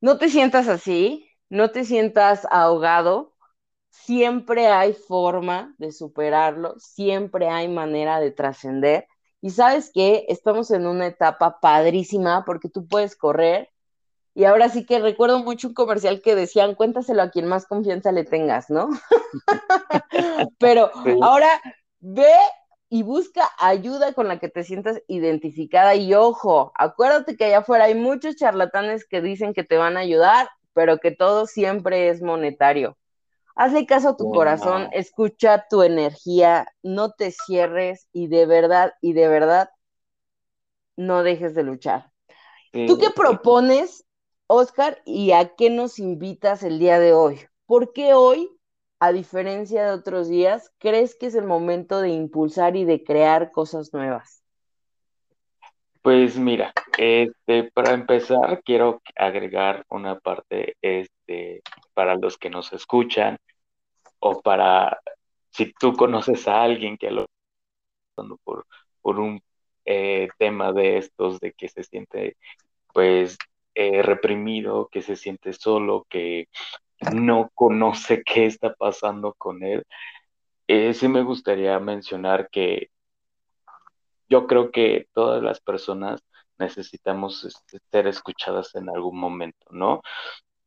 no 0.00 0.18
te 0.18 0.28
sientas 0.28 0.68
así, 0.68 1.28
no 1.48 1.70
te 1.70 1.84
sientas 1.84 2.46
ahogado, 2.50 3.34
siempre 3.90 4.66
hay 4.68 4.94
forma 4.94 5.74
de 5.78 5.92
superarlo, 5.92 6.74
siempre 6.78 7.48
hay 7.48 7.68
manera 7.68 8.20
de 8.20 8.32
trascender. 8.32 9.06
Y 9.40 9.50
sabes 9.50 9.90
que 9.92 10.24
estamos 10.28 10.70
en 10.70 10.86
una 10.86 11.06
etapa 11.06 11.60
padrísima 11.60 12.44
porque 12.44 12.68
tú 12.68 12.86
puedes 12.86 13.16
correr. 13.16 13.68
Y 14.34 14.44
ahora 14.44 14.68
sí 14.70 14.86
que 14.86 14.98
recuerdo 14.98 15.40
mucho 15.40 15.68
un 15.68 15.74
comercial 15.74 16.22
que 16.22 16.34
decían, 16.34 16.74
cuéntaselo 16.74 17.22
a 17.22 17.30
quien 17.30 17.46
más 17.46 17.66
confianza 17.66 18.12
le 18.12 18.24
tengas, 18.24 18.70
¿no? 18.70 18.88
Pero 20.58 20.90
ahora 21.20 21.60
ve 22.00 22.34
y 22.92 23.04
busca 23.04 23.50
ayuda 23.58 24.12
con 24.12 24.28
la 24.28 24.38
que 24.38 24.50
te 24.50 24.64
sientas 24.64 25.02
identificada 25.06 25.94
y 25.94 26.12
ojo, 26.12 26.72
acuérdate 26.74 27.38
que 27.38 27.46
allá 27.46 27.60
afuera 27.60 27.84
hay 27.84 27.94
muchos 27.94 28.36
charlatanes 28.36 29.06
que 29.06 29.22
dicen 29.22 29.54
que 29.54 29.64
te 29.64 29.78
van 29.78 29.96
a 29.96 30.00
ayudar, 30.00 30.50
pero 30.74 30.98
que 30.98 31.10
todo 31.10 31.46
siempre 31.46 32.10
es 32.10 32.20
monetario. 32.20 32.98
Hazle 33.56 33.86
caso 33.86 34.10
a 34.10 34.16
tu 34.18 34.30
corazón, 34.30 34.90
escucha 34.92 35.64
tu 35.70 35.82
energía, 35.82 36.68
no 36.82 37.12
te 37.12 37.30
cierres 37.30 38.08
y 38.12 38.26
de 38.26 38.44
verdad, 38.44 38.92
y 39.00 39.14
de 39.14 39.26
verdad, 39.26 39.70
no 40.94 41.22
dejes 41.22 41.54
de 41.54 41.62
luchar. 41.62 42.12
¿Tú 42.72 42.98
qué 42.98 43.08
propones, 43.08 44.04
Oscar, 44.48 45.00
y 45.06 45.32
a 45.32 45.54
qué 45.54 45.70
nos 45.70 45.98
invitas 45.98 46.62
el 46.62 46.78
día 46.78 46.98
de 46.98 47.14
hoy? 47.14 47.40
¿Por 47.64 47.94
qué 47.94 48.12
hoy 48.12 48.51
a 49.02 49.10
diferencia 49.10 49.84
de 49.84 49.90
otros 49.90 50.28
días, 50.28 50.72
crees 50.78 51.16
que 51.16 51.26
es 51.26 51.34
el 51.34 51.44
momento 51.44 52.00
de 52.00 52.10
impulsar 52.10 52.76
y 52.76 52.84
de 52.84 53.02
crear 53.02 53.50
cosas 53.50 53.92
nuevas? 53.92 54.44
Pues 56.02 56.38
mira, 56.38 56.72
este, 56.96 57.64
para 57.74 57.94
empezar, 57.94 58.62
quiero 58.64 59.02
agregar 59.16 59.84
una 59.88 60.20
parte 60.20 60.76
este, 60.80 61.62
para 61.94 62.14
los 62.14 62.38
que 62.38 62.48
nos 62.48 62.72
escuchan 62.72 63.38
o 64.20 64.40
para 64.40 65.00
si 65.50 65.72
tú 65.72 65.94
conoces 65.94 66.46
a 66.46 66.62
alguien 66.62 66.96
que 66.96 67.10
lo 67.10 67.26
por, 68.44 68.66
por 69.00 69.18
un 69.18 69.42
eh, 69.84 70.28
tema 70.38 70.72
de 70.72 70.98
estos, 70.98 71.40
de 71.40 71.52
que 71.54 71.68
se 71.68 71.82
siente 71.82 72.36
pues 72.94 73.36
eh, 73.74 74.00
reprimido, 74.02 74.88
que 74.92 75.02
se 75.02 75.16
siente 75.16 75.52
solo, 75.54 76.06
que 76.08 76.46
no 77.14 77.50
conoce 77.54 78.22
qué 78.24 78.46
está 78.46 78.74
pasando 78.74 79.34
con 79.34 79.62
él. 79.62 79.84
Eh, 80.68 80.94
sí 80.94 81.08
me 81.08 81.22
gustaría 81.22 81.78
mencionar 81.80 82.48
que 82.50 82.90
yo 84.28 84.46
creo 84.46 84.70
que 84.70 85.08
todas 85.12 85.42
las 85.42 85.60
personas 85.60 86.22
necesitamos 86.58 87.44
este, 87.44 87.78
ser 87.90 88.06
escuchadas 88.06 88.74
en 88.74 88.88
algún 88.88 89.18
momento, 89.18 89.66
¿no? 89.70 90.00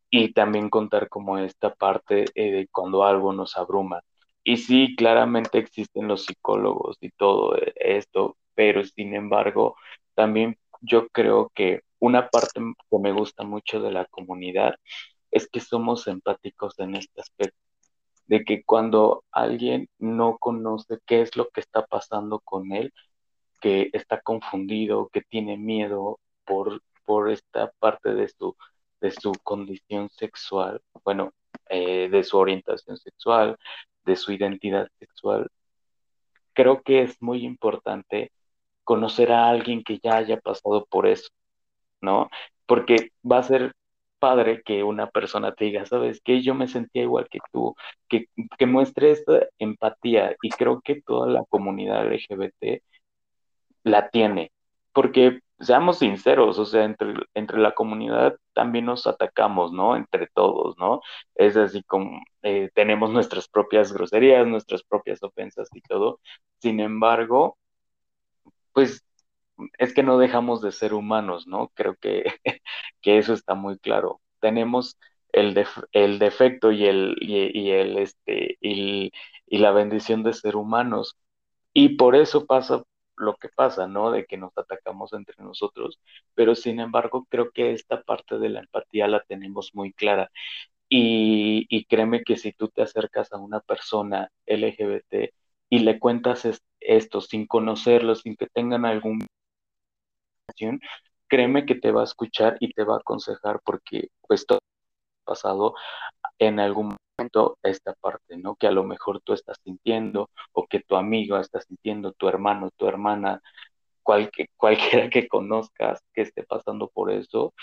Y 0.10 0.34
también 0.34 0.69
contar 0.69 1.10
como 1.10 1.38
esta 1.39 1.74
parte 1.76 2.26
eh, 2.36 2.52
de 2.52 2.67
cuando 2.71 3.04
algo 3.04 3.34
nos 3.34 3.58
abruma. 3.58 4.02
Y 4.43 4.58
sí, 4.58 4.95
claramente 4.95 5.58
existen 5.60 6.08
los 6.08 6.26
psicólogos 6.26 6.98
y 7.02 7.10
todo 7.12 7.58
eh, 7.58 7.74
esto, 7.78 8.38
pero 8.56 8.84
sin 8.84 9.15
embargo, 9.15 9.76
también 10.15 10.58
yo 10.82 11.08
creo 11.10 11.52
que 11.56 11.82
una 12.00 12.30
parte 12.30 12.62
que 12.91 13.00
me 13.00 13.12
gusta 13.12 13.43
mucho 13.43 13.82
de 13.82 13.91
la 13.91 14.06
comunidad 14.06 14.76
es 15.36 15.50
que 15.50 15.60
somos 15.60 16.08
empáticos 16.08 16.80
en 16.80 16.95
este 16.95 17.19
aspecto, 17.19 17.60
de 18.28 18.45
que 18.45 18.63
cuando 18.63 19.26
alguien 19.32 19.89
no 20.00 20.38
conoce 20.38 21.00
qué 21.06 21.21
es 21.21 21.36
lo 21.36 21.50
que 21.50 21.60
está 21.60 21.86
pasando 21.86 22.39
con 22.39 22.71
él, 22.71 22.93
que 23.60 23.89
está 23.91 24.21
confundido, 24.21 25.10
que 25.10 25.21
tiene 25.21 25.58
miedo 25.58 26.19
por, 26.45 26.82
por 27.06 27.30
esta 27.30 27.69
parte 27.80 28.13
de 28.13 28.30
su, 28.30 28.56
de 29.02 29.12
su 29.12 29.34
condición 29.43 30.10
sexual, 30.10 30.82
bueno, 31.04 31.34
eh, 31.69 32.08
de 32.10 32.24
su 32.24 32.38
orientación 32.38 32.95
sexual, 32.98 33.58
de 34.06 34.15
su 34.15 34.32
identidad 34.32 34.88
sexual, 35.00 35.50
creo 36.54 36.82
que 36.82 37.02
es 37.04 37.21
muy 37.21 37.45
importante 37.45 38.32
conocer 38.86 39.34
a 39.34 39.50
alguien 39.50 39.84
que 39.84 40.00
ya 40.02 40.15
haya 40.17 40.39
pasado 40.39 40.86
por 40.86 41.08
eso, 41.08 41.30
¿no? 42.02 42.30
Porque 42.65 43.12
va 43.30 43.39
a 43.39 43.43
ser 43.43 43.74
padre 44.26 44.64
que 44.64 44.84
una 44.84 45.08
persona 45.12 45.54
te 45.54 45.66
diga, 45.66 45.86
sabes 45.86 46.20
que 46.22 46.42
yo 46.42 46.56
me 46.56 46.68
sentía 46.68 47.04
igual 47.04 47.28
que 47.30 47.40
tú, 47.52 47.76
que, 48.10 48.26
que 48.58 48.66
muestre 48.66 49.12
esta 49.12 49.48
empatía 49.60 50.36
y 50.42 50.50
creo 50.50 50.82
que 50.82 51.02
toda 51.04 51.28
la 51.28 51.44
comunidad 51.48 52.08
LGBT 52.08 52.82
la 53.84 54.10
tiene, 54.10 54.52
porque 54.94 55.42
seamos 55.60 56.00
sinceros, 56.00 56.58
o 56.60 56.66
sea, 56.66 56.86
entre, 56.86 57.14
entre 57.36 57.60
la 57.60 57.74
comunidad 57.76 58.36
también 58.54 58.86
nos 58.86 59.06
atacamos, 59.08 59.72
¿no? 59.72 59.96
Entre 59.96 60.28
todos, 60.34 60.76
¿no? 60.80 61.02
Es 61.36 61.56
así 61.58 61.84
como 61.84 62.20
eh, 62.42 62.70
tenemos 62.74 63.12
nuestras 63.12 63.48
propias 63.48 63.94
groserías, 63.94 64.48
nuestras 64.48 64.84
propias 64.84 65.22
ofensas 65.24 65.70
y 65.74 65.82
todo. 65.82 66.20
Sin 66.60 66.80
embargo, 66.80 67.58
pues 68.74 69.06
es 69.78 69.94
que 69.94 70.04
no 70.04 70.18
dejamos 70.18 70.62
de 70.62 70.72
ser 70.72 70.94
humanos, 70.94 71.48
¿no? 71.48 71.70
Creo 71.76 71.96
que, 71.96 72.24
que 73.02 73.18
eso 73.18 73.34
está 73.34 73.56
muy 73.56 73.78
claro. 73.80 74.22
Tenemos 74.39 74.98
el, 75.34 75.65
el 75.91 76.20
defecto 76.20 76.72
y 76.72 76.86
el, 76.86 77.15
y, 77.22 77.72
el 77.72 77.98
este, 77.98 78.58
y, 78.62 79.12
y 79.48 79.58
la 79.60 79.72
bendición 79.72 80.24
de 80.24 80.34
ser 80.34 80.56
humanos. 80.56 81.18
Y 81.74 81.98
por 81.98 82.15
eso 82.15 82.46
pasa 82.46 82.84
lo 83.18 83.36
que 83.38 83.50
pasa, 83.50 83.88
¿no? 83.88 84.12
De 84.12 84.26
que 84.26 84.38
nos 84.38 84.58
atacamos 84.58 85.13
entre 85.13 85.36
nosotros, 85.44 86.00
pero 86.34 86.56
sin 86.56 86.80
embargo 86.80 87.28
creo 87.30 87.52
que 87.52 87.72
esta 87.74 88.02
parte 88.04 88.39
de 88.39 88.50
la 88.50 88.62
empatía 88.62 89.08
la 89.08 89.22
tenemos 89.22 89.72
muy 89.74 89.94
clara. 89.94 90.32
Y, 90.89 91.86
créeme 91.88 92.24
que 92.24 92.38
si 92.38 92.54
tú 92.54 92.70
te 92.70 92.82
acercas 92.84 93.32
a 93.34 93.38
una 93.38 93.60
persona 93.60 94.32
LGBT 94.46 95.34
y 95.70 95.80
le 95.80 96.00
cuentas 96.00 96.48
esto 96.80 97.22
sin 97.22 97.48
conocerlo, 97.48 98.15
sin 98.15 98.36
que 98.36 98.48
tengan 98.48 98.86
algún 98.86 99.20
créeme 101.27 101.65
que 101.65 101.75
te 101.75 101.91
va 101.91 102.01
a 102.01 102.05
escuchar 102.05 102.58
y 102.60 102.71
te 102.73 102.84
va 102.84 102.95
a 102.95 102.99
aconsejar 102.99 103.62
porque 103.63 104.10
pues 104.27 104.45
todo 104.45 104.60
ha 105.25 105.31
pasado 105.31 105.75
en 106.39 106.60
algún 106.60 106.97
momento 107.17 107.58
esta 107.63 107.93
parte, 107.95 108.38
¿no? 108.38 108.55
Que 108.55 108.67
a 108.67 108.71
lo 108.71 108.84
mejor 108.84 109.21
tú 109.21 109.34
estás 109.34 109.58
sintiendo 109.63 110.29
o 110.53 110.67
que 110.67 110.81
tu 110.81 110.95
amigo 110.95 111.38
está 111.38 111.62
sintiendo, 111.62 112.13
tu 112.13 112.27
hermano, 112.29 112.71
tu 112.77 112.88
hermana, 112.88 113.41
cualquiera 114.58 115.10
que 115.10 115.27
conozcas 115.27 116.01
que 116.13 116.23
esté 116.23 116.43
pasando 116.43 116.89
por 116.89 117.12
eso, 117.12 117.53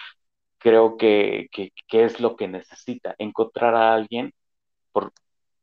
creo 0.59 0.97
que, 0.97 1.49
que, 1.53 1.73
es 2.05 2.21
lo 2.21 2.37
que 2.37 2.49
necesita, 2.49 3.15
encontrar 3.19 3.75
a 3.75 3.95
alguien 3.95 4.33
por, 4.93 5.13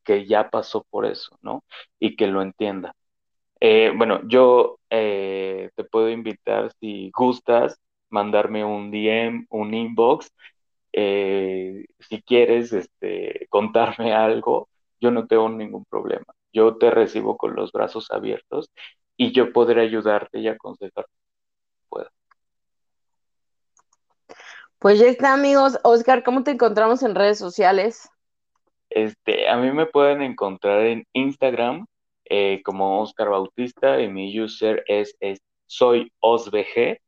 que 0.04 0.26
ya 0.28 0.50
pasó 0.50 0.86
por 0.90 1.06
eso, 1.06 1.38
¿no? 1.42 1.64
Y 2.00 2.16
que 2.16 2.28
lo 2.28 2.42
entienda. 2.42 2.96
Eh, 3.62 3.92
bueno, 3.96 4.22
yo 4.28 4.80
eh, 4.90 5.70
te 5.76 5.84
puedo 5.84 6.10
invitar 6.10 6.72
si 6.80 7.12
gustas, 7.14 7.80
mandarme 8.10 8.64
un 8.66 8.92
DM, 8.92 9.46
un 9.50 9.74
inbox 9.74 10.32
eh, 10.94 11.86
si 12.00 12.22
quieres 12.22 12.74
este, 12.74 13.48
contarme 13.50 14.14
algo, 14.14 14.70
yo 15.00 15.12
no 15.12 15.28
tengo 15.28 15.50
ningún 15.50 15.86
problema. 15.86 16.26
Yo 16.52 16.78
te 16.78 16.90
recibo 16.90 17.38
con 17.38 17.56
los 17.56 17.72
brazos 17.72 18.10
abiertos 18.12 18.72
y 19.16 19.32
yo 19.32 19.54
podré 19.54 19.82
ayudarte 19.82 20.40
y 20.40 20.48
aconsejarte. 20.48 21.12
Puedo. 21.90 22.10
Pues 24.80 25.00
ya 25.00 25.08
está, 25.08 25.34
amigos. 25.34 25.78
Oscar, 25.84 26.24
¿cómo 26.24 26.44
te 26.44 26.52
encontramos 26.52 27.04
en 27.04 27.16
redes 27.16 27.38
sociales? 27.38 28.10
Este, 28.90 29.48
a 29.48 29.58
mí 29.58 29.72
me 29.72 29.86
pueden 29.86 30.22
encontrar 30.22 30.82
en 30.82 31.06
Instagram 31.14 31.86
eh, 32.30 32.62
como 32.64 33.02
Oscar 33.02 33.30
Bautista 33.30 34.00
y 34.02 34.08
mi 34.08 34.40
user 34.40 34.84
es, 34.88 35.16
es 35.20 35.42
soy 35.66 36.12
OsBG 36.20 37.00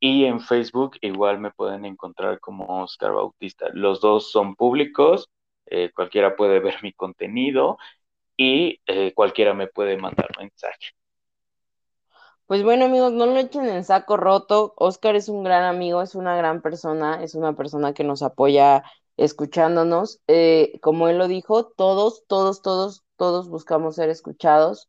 y 0.00 0.24
en 0.24 0.40
Facebook 0.40 0.96
igual 1.00 1.38
me 1.40 1.50
pueden 1.50 1.84
encontrar 1.84 2.40
como 2.40 2.82
Oscar 2.82 3.12
Bautista. 3.12 3.68
Los 3.72 4.00
dos 4.00 4.30
son 4.30 4.54
públicos, 4.54 5.30
eh, 5.66 5.90
cualquiera 5.94 6.36
puede 6.36 6.60
ver 6.60 6.76
mi 6.82 6.92
contenido 6.92 7.78
y 8.36 8.80
eh, 8.86 9.12
cualquiera 9.14 9.54
me 9.54 9.66
puede 9.66 9.96
mandar 9.96 10.28
mensaje. 10.38 10.90
Pues 12.46 12.62
bueno 12.62 12.84
amigos, 12.84 13.12
no 13.12 13.24
lo 13.24 13.38
echen 13.38 13.66
en 13.66 13.84
saco 13.84 14.18
roto. 14.18 14.74
Oscar 14.76 15.16
es 15.16 15.28
un 15.30 15.44
gran 15.44 15.64
amigo, 15.64 16.02
es 16.02 16.14
una 16.14 16.36
gran 16.36 16.60
persona, 16.60 17.22
es 17.22 17.34
una 17.34 17.54
persona 17.54 17.94
que 17.94 18.04
nos 18.04 18.22
apoya 18.22 18.84
escuchándonos. 19.16 20.20
Eh, 20.26 20.78
como 20.80 21.08
él 21.08 21.18
lo 21.18 21.28
dijo, 21.28 21.66
todos, 21.66 22.24
todos, 22.26 22.62
todos, 22.62 23.04
todos 23.16 23.48
buscamos 23.48 23.96
ser 23.96 24.10
escuchados. 24.10 24.88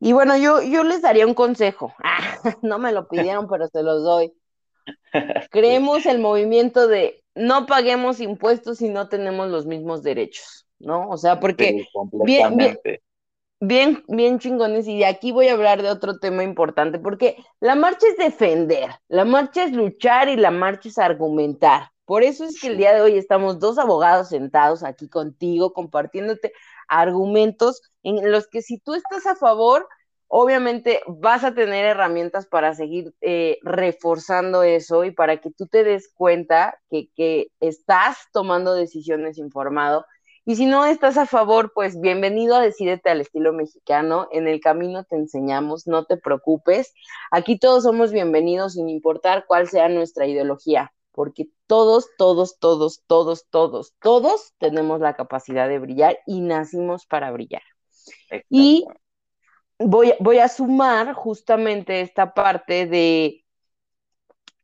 Y 0.00 0.12
bueno, 0.12 0.36
yo, 0.36 0.62
yo 0.62 0.82
les 0.82 1.02
daría 1.02 1.26
un 1.26 1.34
consejo. 1.34 1.94
no 2.62 2.78
me 2.78 2.92
lo 2.92 3.08
pidieron, 3.08 3.48
pero 3.48 3.68
se 3.68 3.82
los 3.82 4.02
doy. 4.02 4.32
Creemos 5.50 6.06
el 6.06 6.18
movimiento 6.18 6.88
de 6.88 7.22
no 7.34 7.66
paguemos 7.66 8.20
impuestos 8.20 8.78
si 8.78 8.88
no 8.88 9.08
tenemos 9.08 9.48
los 9.48 9.66
mismos 9.66 10.02
derechos, 10.02 10.66
¿no? 10.78 11.08
O 11.08 11.16
sea, 11.16 11.40
porque 11.40 11.86
bien, 12.24 12.56
bien, 12.56 12.78
bien, 13.60 14.04
bien 14.08 14.38
chingones, 14.38 14.86
y 14.86 14.98
de 14.98 15.06
aquí 15.06 15.32
voy 15.32 15.48
a 15.48 15.54
hablar 15.54 15.82
de 15.82 15.90
otro 15.90 16.18
tema 16.18 16.42
importante, 16.42 16.98
porque 16.98 17.36
la 17.60 17.74
marcha 17.74 18.06
es 18.08 18.16
defender, 18.16 18.90
la 19.08 19.24
marcha 19.24 19.64
es 19.64 19.72
luchar 19.72 20.28
y 20.28 20.36
la 20.36 20.50
marcha 20.50 20.88
es 20.88 20.98
argumentar. 20.98 21.91
Por 22.12 22.24
eso 22.24 22.44
es 22.44 22.60
que 22.60 22.66
el 22.66 22.76
día 22.76 22.92
de 22.92 23.00
hoy 23.00 23.16
estamos 23.16 23.58
dos 23.58 23.78
abogados 23.78 24.28
sentados 24.28 24.84
aquí 24.84 25.08
contigo, 25.08 25.72
compartiéndote 25.72 26.52
argumentos 26.86 27.80
en 28.02 28.30
los 28.30 28.48
que 28.48 28.60
si 28.60 28.76
tú 28.76 28.92
estás 28.92 29.24
a 29.24 29.34
favor, 29.34 29.88
obviamente 30.28 31.00
vas 31.06 31.42
a 31.42 31.54
tener 31.54 31.86
herramientas 31.86 32.44
para 32.46 32.74
seguir 32.74 33.14
eh, 33.22 33.56
reforzando 33.62 34.62
eso 34.62 35.04
y 35.04 35.12
para 35.12 35.38
que 35.38 35.52
tú 35.52 35.66
te 35.66 35.84
des 35.84 36.12
cuenta 36.12 36.78
que, 36.90 37.08
que, 37.16 37.46
estás 37.60 38.18
tomando 38.30 38.74
decisiones 38.74 39.38
informado. 39.38 40.04
Y 40.44 40.56
si 40.56 40.66
no 40.66 40.84
estás 40.84 41.16
a 41.16 41.24
favor, 41.24 41.72
pues 41.74 41.98
bienvenido 41.98 42.56
a 42.56 42.60
Decídete 42.60 43.08
al 43.08 43.22
estilo 43.22 43.54
mexicano. 43.54 44.28
En 44.32 44.48
el 44.48 44.60
camino 44.60 45.04
te 45.04 45.16
enseñamos, 45.16 45.86
no 45.86 46.04
te 46.04 46.18
preocupes. 46.18 46.92
Aquí 47.30 47.58
todos 47.58 47.84
somos 47.84 48.12
bienvenidos 48.12 48.74
sin 48.74 48.90
importar 48.90 49.46
cuál 49.46 49.66
sea 49.66 49.88
nuestra 49.88 50.26
ideología 50.26 50.92
porque 51.12 51.48
todos, 51.66 52.08
todos, 52.16 52.58
todos, 52.58 53.02
todos, 53.06 53.46
todos, 53.50 53.94
todos 54.00 54.54
tenemos 54.58 55.00
la 55.00 55.14
capacidad 55.14 55.68
de 55.68 55.78
brillar 55.78 56.18
y 56.26 56.40
nacimos 56.40 57.06
para 57.06 57.30
brillar. 57.30 57.62
Y 58.48 58.86
voy, 59.78 60.14
voy 60.20 60.38
a 60.38 60.48
sumar 60.48 61.12
justamente 61.12 62.00
esta 62.00 62.34
parte 62.34 62.86
de, 62.86 63.42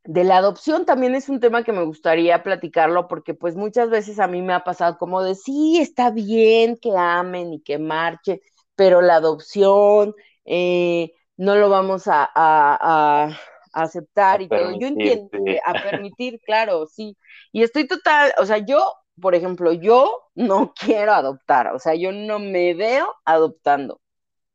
de 0.03 0.23
la 0.23 0.37
adopción 0.37 0.85
también 0.85 1.13
es 1.13 1.29
un 1.29 1.39
tema 1.39 1.63
que 1.63 1.71
me 1.71 1.83
gustaría 1.83 2.41
platicarlo 2.41 3.07
porque 3.07 3.33
pues 3.33 3.55
muchas 3.55 3.89
veces 3.89 4.19
a 4.19 4.27
mí 4.27 4.41
me 4.41 4.53
ha 4.53 4.63
pasado 4.63 4.97
como 4.97 5.21
de 5.21 5.35
sí, 5.35 5.77
está 5.79 6.09
bien 6.09 6.77
que 6.77 6.97
amen 6.97 7.53
y 7.53 7.61
que 7.61 7.77
marchen, 7.77 8.41
pero 8.75 9.01
la 9.01 9.15
adopción 9.15 10.15
eh, 10.45 11.11
no 11.37 11.55
lo 11.55 11.69
vamos 11.69 12.03
a, 12.07 13.37
aceptar 13.73 14.41
y 14.41 14.49
todo. 14.49 14.71
Yo 14.79 14.87
entiendo, 14.87 15.29
a 15.65 15.73
permitir, 15.83 16.39
claro, 16.41 16.85
sí. 16.87 17.17
Y 17.51 17.63
estoy 17.63 17.87
total, 17.87 18.33
o 18.37 18.45
sea, 18.45 18.57
yo, 18.59 18.93
por 19.21 19.35
ejemplo, 19.35 19.73
yo 19.73 20.29
no 20.35 20.73
quiero 20.79 21.13
adoptar, 21.13 21.67
o 21.73 21.79
sea, 21.79 21.95
yo 21.95 22.11
no 22.11 22.39
me 22.39 22.73
veo 22.73 23.13
adoptando. 23.25 24.01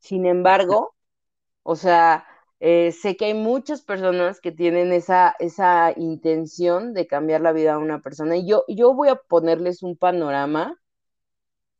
Sin 0.00 0.26
embargo, 0.26 0.94
o 1.62 1.76
sea, 1.76 2.26
eh, 2.60 2.92
sé 2.92 3.16
que 3.16 3.26
hay 3.26 3.34
muchas 3.34 3.82
personas 3.82 4.40
que 4.40 4.52
tienen 4.52 4.92
esa, 4.92 5.34
esa 5.38 5.92
intención 5.96 6.94
de 6.94 7.06
cambiar 7.06 7.40
la 7.42 7.52
vida 7.52 7.74
a 7.74 7.78
una 7.78 8.00
persona 8.00 8.36
y 8.36 8.46
yo, 8.48 8.64
yo 8.68 8.94
voy 8.94 9.08
a 9.08 9.16
ponerles 9.16 9.82
un 9.82 9.96
panorama 9.96 10.80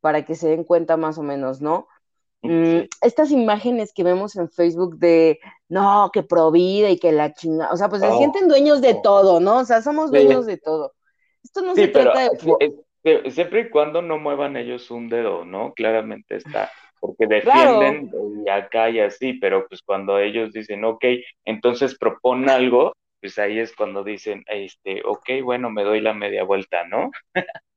para 0.01 0.25
que 0.25 0.35
se 0.35 0.49
den 0.49 0.65
cuenta 0.65 0.97
más 0.97 1.19
o 1.19 1.23
menos, 1.23 1.61
¿no? 1.63 1.89
Mm, 2.45 2.89
estas 3.01 3.31
imágenes 3.31 3.95
que 3.95 4.05
vemos 4.05 4.37
en 4.37 4.51
Facebook 4.51 4.99
de 4.99 5.41
no, 5.71 6.11
que 6.13 6.23
provida 6.23 6.91
y 6.91 6.99
que 6.99 7.11
la 7.11 7.33
chinga, 7.33 7.71
o 7.73 7.77
sea, 7.77 7.89
pues 7.89 8.03
se 8.03 8.09
oh, 8.09 8.19
sienten 8.19 8.49
dueños 8.49 8.83
de 8.83 8.93
oh. 8.93 9.03
todo, 9.03 9.41
¿no? 9.41 9.61
O 9.61 9.65
sea, 9.65 9.81
somos 9.81 10.11
dueños 10.11 10.45
de 10.45 10.59
todo. 10.59 10.93
Esto 11.43 11.63
no 11.63 11.75
se 11.75 11.89
trata 11.89 12.29
de. 12.29 13.31
siempre 13.31 13.61
y 13.63 13.71
cuando 13.71 14.03
no 14.03 14.19
muevan 14.19 14.59
ellos 14.59 14.91
un 14.91 15.09
dedo, 15.09 15.47
¿no? 15.47 15.73
Claramente 15.73 16.37
está. 16.37 16.71
Porque 17.01 17.27
defienden 17.27 18.11
y 18.47 18.51
acá 18.51 18.91
y 18.91 19.01
así, 19.01 19.35
pero 19.35 19.67
pues 19.67 19.81
cuando 19.83 20.19
ellos 20.19 20.53
dicen, 20.53 20.85
ok, 20.85 21.05
entonces 21.47 21.97
propon 21.99 22.51
algo, 22.51 22.93
pues 23.21 23.39
ahí 23.39 23.59
es 23.59 23.75
cuando 23.75 24.05
dicen, 24.05 24.45
este, 24.49 25.01
ok, 25.03 25.43
bueno, 25.43 25.71
me 25.71 25.83
doy 25.83 26.01
la 26.03 26.13
media 26.13 26.45
vuelta, 26.45 26.87
¿no? 26.87 27.11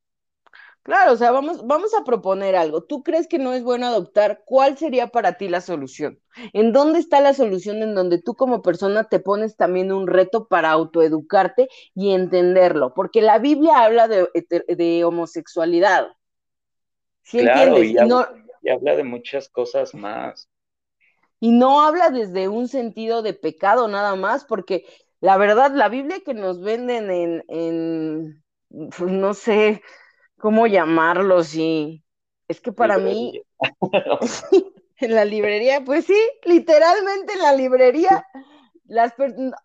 Claro, 0.88 1.12
o 1.12 1.16
sea, 1.18 1.32
vamos, 1.32 1.68
vamos 1.68 1.94
a 1.94 2.06
proponer 2.06 2.56
algo. 2.56 2.82
¿Tú 2.82 3.04
crees 3.04 3.28
que 3.28 3.40
no 3.40 3.52
es 3.52 3.62
bueno 3.62 3.88
adoptar? 3.88 4.44
¿Cuál 4.46 4.78
sería 4.78 5.08
para 5.08 5.34
ti 5.34 5.50
la 5.50 5.60
solución? 5.60 6.18
¿En 6.54 6.72
dónde 6.72 7.00
está 7.00 7.20
la 7.20 7.34
solución 7.34 7.84
en 7.84 7.94
donde 7.94 8.22
tú 8.22 8.36
como 8.36 8.62
persona 8.62 9.04
te 9.04 9.20
pones 9.20 9.58
también 9.58 9.92
un 9.92 10.08
reto 10.08 10.48
para 10.48 10.72
autoeducarte 10.72 11.68
y 11.94 12.14
entenderlo? 12.14 12.94
Porque 12.94 13.22
la 13.22 13.38
Biblia 13.38 13.84
habla 13.84 14.08
de, 14.08 14.30
de 14.70 15.04
homosexualidad. 15.04 16.08
¿Sí 17.24 17.40
claro, 17.40 17.76
entiendes? 17.76 18.06
Y, 18.06 18.08
no, 18.08 18.26
y 18.62 18.70
habla 18.70 18.96
de 18.96 19.04
muchas 19.04 19.50
cosas 19.50 19.94
más. 19.94 20.48
Y 21.42 21.52
no 21.52 21.82
habla 21.82 22.12
desde 22.12 22.48
un 22.48 22.70
sentido 22.70 23.24
de 23.24 23.34
pecado 23.34 23.90
nada 23.90 24.16
más, 24.16 24.46
porque 24.46 24.86
la 25.20 25.36
verdad, 25.36 25.74
la 25.74 25.90
Biblia 25.90 26.22
que 26.26 26.34
nos 26.34 26.62
venden 26.62 27.12
en, 27.12 27.44
en 27.50 28.44
no 28.70 29.34
sé, 29.34 29.82
¿cómo 30.40 30.68
llamarlo? 30.68 31.44
Sí, 31.44 32.04
es 32.48 32.62
que 32.62 32.72
para 32.72 32.98
mí, 32.98 33.42
en 34.98 35.16
la 35.16 35.26
librería, 35.26 35.84
pues 35.84 36.06
sí, 36.06 36.20
literalmente 36.44 37.34
en 37.34 37.40
la 37.40 37.54
librería. 37.54 38.26
Las 38.86 39.14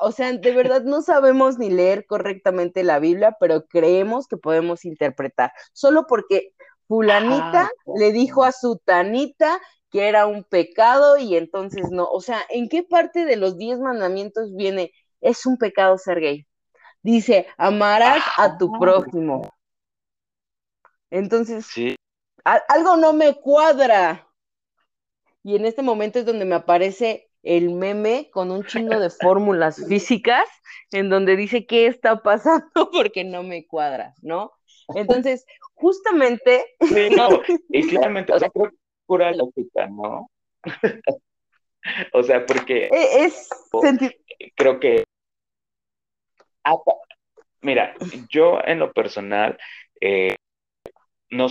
o 0.01 0.11
sea, 0.11 0.33
de 0.33 0.51
verdad 0.53 0.83
no 0.83 1.01
sabemos 1.01 1.57
ni 1.57 1.71
leer 1.71 2.07
correctamente 2.07 2.83
la 2.83 2.99
Biblia, 2.99 3.37
pero 3.39 3.67
creemos 3.67 4.27
que 4.27 4.37
podemos 4.37 4.85
interpretar. 4.85 5.53
Solo 5.73 6.07
porque 6.09 6.55
fulanita 6.89 7.71
le 7.97 8.11
dijo 8.11 8.43
a 8.43 8.51
su 8.51 8.79
tanita 8.85 9.61
que 9.91 10.09
era 10.09 10.27
un 10.27 10.43
pecado 10.43 11.19
y 11.19 11.37
entonces 11.37 11.91
no. 11.93 12.09
O 12.11 12.21
sea, 12.21 12.41
¿en 12.49 12.69
qué 12.69 12.83
parte 12.83 13.25
de 13.25 13.37
los 13.37 13.59
diez 13.59 13.79
mandamientos 13.79 14.53
viene 14.57 14.93
es 15.21 15.47
un 15.47 15.57
pecado 15.57 15.99
ser 15.99 16.19
gay? 16.19 16.47
Dice, 17.03 17.47
amarás 17.57 18.25
a 18.39 18.59
tu 18.59 18.73
prójimo. 18.73 19.53
Entonces, 21.13 21.67
algo 22.43 22.97
no 22.97 23.13
me 23.13 23.35
cuadra. 23.35 24.27
Y 25.45 25.57
en 25.57 25.67
este 25.67 25.83
momento 25.83 26.19
es 26.19 26.25
donde 26.25 26.47
me 26.47 26.55
aparece 26.55 27.29
el 27.43 27.69
meme 27.71 28.31
con 28.33 28.51
un 28.51 28.65
chingo 28.65 28.99
de 28.99 29.11
fórmulas 29.11 29.77
físicas 29.89 30.49
en 30.91 31.11
donde 31.11 31.37
dice 31.37 31.67
qué 31.67 31.87
está 31.87 32.23
pasando 32.23 32.65
porque 32.93 33.25
no 33.25 33.43
me 33.43 33.67
cuadra, 33.67 34.15
¿no? 34.23 34.53
Entonces, 34.95 35.45
justamente. 35.75 36.65
Sí, 36.81 37.11
no, 37.15 37.29
y 37.69 37.87
claramente, 37.89 38.33
o 38.33 38.39
sea, 38.39 38.49
creo 38.49 38.71
que 38.71 38.77
pura 39.05 39.33
lógica, 39.33 39.89
¿no? 39.89 40.31
o 42.15 42.23
sea, 42.23 42.47
porque. 42.47 42.87
E, 42.87 43.25
es. 43.25 43.51
Creo 44.57 44.81
que. 44.81 45.05
Mira, 47.61 47.95
yo 48.31 48.61
en 48.65 48.79
lo 48.79 48.93
personal, 48.93 49.59
eh, 50.01 50.37
no 51.33 51.49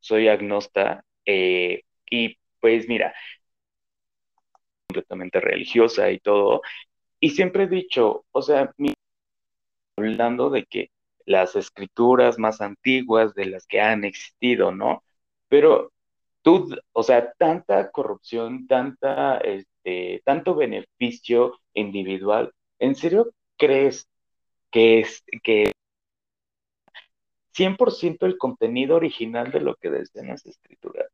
soy 0.00 0.28
agnosta 0.28 1.04
eh, 1.24 1.82
y 2.10 2.36
pues 2.60 2.88
mira, 2.88 3.14
completamente 4.88 5.40
religiosa 5.40 6.10
y 6.10 6.20
todo. 6.20 6.62
Y 7.20 7.30
siempre 7.30 7.64
he 7.64 7.68
dicho, 7.68 8.24
o 8.32 8.42
sea, 8.42 8.72
hablando 9.96 10.50
de 10.50 10.64
que 10.66 10.90
las 11.26 11.56
escrituras 11.56 12.38
más 12.38 12.60
antiguas 12.60 13.34
de 13.34 13.46
las 13.46 13.66
que 13.66 13.80
han 13.80 14.04
existido, 14.04 14.72
¿no? 14.72 15.04
Pero 15.48 15.92
tú, 16.42 16.68
o 16.92 17.02
sea, 17.02 17.32
tanta 17.34 17.90
corrupción, 17.90 18.66
tanta, 18.66 19.38
este, 19.38 20.22
tanto 20.24 20.54
beneficio 20.56 21.60
individual, 21.74 22.52
¿en 22.78 22.94
serio 22.96 23.30
crees 23.56 24.08
que 24.70 25.00
es 25.00 25.24
que 25.42 25.71
100% 27.54 28.26
el 28.26 28.38
contenido 28.38 28.96
original 28.96 29.50
de 29.52 29.60
lo 29.60 29.76
que 29.76 29.90
decían 29.90 30.28
las 30.28 30.44
escrituras. 30.46 31.06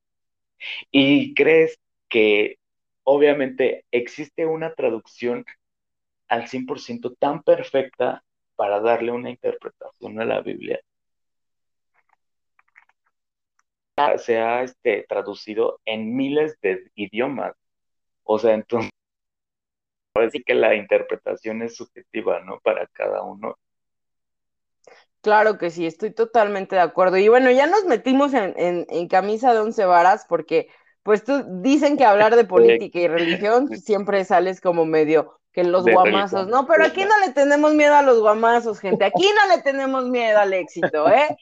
Y 0.90 1.34
crees 1.34 1.78
que 2.08 2.58
obviamente 3.04 3.84
existe 3.90 4.46
una 4.46 4.74
traducción 4.74 5.44
al 6.28 6.48
100% 6.48 7.16
tan 7.18 7.42
perfecta 7.42 8.24
para 8.56 8.80
darle 8.80 9.12
una 9.12 9.30
interpretación 9.30 10.20
a 10.20 10.24
la 10.24 10.40
Biblia. 10.42 10.80
Se 14.18 14.38
ha 14.38 14.62
este, 14.62 15.04
traducido 15.08 15.80
en 15.84 16.16
miles 16.16 16.58
de 16.60 16.90
idiomas. 16.94 17.54
O 18.24 18.38
sea, 18.38 18.54
entonces, 18.54 18.90
parece 20.12 20.42
que 20.42 20.54
la 20.54 20.74
interpretación 20.74 21.62
es 21.62 21.76
subjetiva, 21.76 22.40
¿no? 22.40 22.60
Para 22.60 22.86
cada 22.88 23.22
uno. 23.22 23.56
Claro 25.20 25.58
que 25.58 25.70
sí, 25.70 25.86
estoy 25.86 26.12
totalmente 26.12 26.76
de 26.76 26.82
acuerdo. 26.82 27.16
Y 27.16 27.28
bueno, 27.28 27.50
ya 27.50 27.66
nos 27.66 27.84
metimos 27.84 28.32
en, 28.34 29.08
camisa 29.08 29.52
de 29.52 29.60
once 29.60 29.84
varas 29.84 30.24
porque, 30.28 30.68
pues 31.02 31.24
tú 31.24 31.44
dicen 31.60 31.96
que 31.96 32.04
hablar 32.04 32.36
de 32.36 32.44
política 32.44 32.98
y 33.00 33.08
religión 33.08 33.68
siempre 33.82 34.24
sales 34.24 34.60
como 34.60 34.84
medio 34.84 35.38
que 35.52 35.64
los 35.64 35.84
guamazos, 35.84 36.46
¿no? 36.46 36.66
Pero 36.66 36.84
aquí 36.84 37.04
no 37.04 37.18
le 37.26 37.32
tenemos 37.32 37.74
miedo 37.74 37.94
a 37.94 38.02
los 38.02 38.20
guamazos, 38.20 38.78
gente. 38.78 39.04
Aquí 39.04 39.28
no 39.48 39.56
le 39.56 39.62
tenemos 39.62 40.08
miedo 40.08 40.38
al 40.38 40.52
éxito, 40.52 41.08
¿eh? 41.08 41.36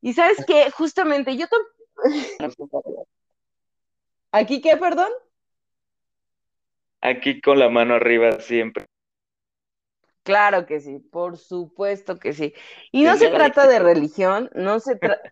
Y 0.00 0.12
sabes 0.14 0.44
qué, 0.46 0.70
justamente 0.70 1.36
yo 1.36 1.46
¿Aquí 4.32 4.60
qué, 4.60 4.76
perdón? 4.76 5.10
Aquí 7.00 7.40
con 7.40 7.58
la 7.58 7.68
mano 7.68 7.94
arriba 7.94 8.40
siempre. 8.40 8.86
Claro 10.22 10.66
que 10.66 10.80
sí, 10.80 10.98
por 10.98 11.36
supuesto 11.38 12.18
que 12.18 12.32
sí. 12.32 12.54
Y 12.92 13.04
no 13.04 13.16
se 13.16 13.28
trata 13.28 13.66
de 13.66 13.78
religión, 13.78 14.50
no 14.54 14.80
se 14.80 14.96
trata, 14.96 15.30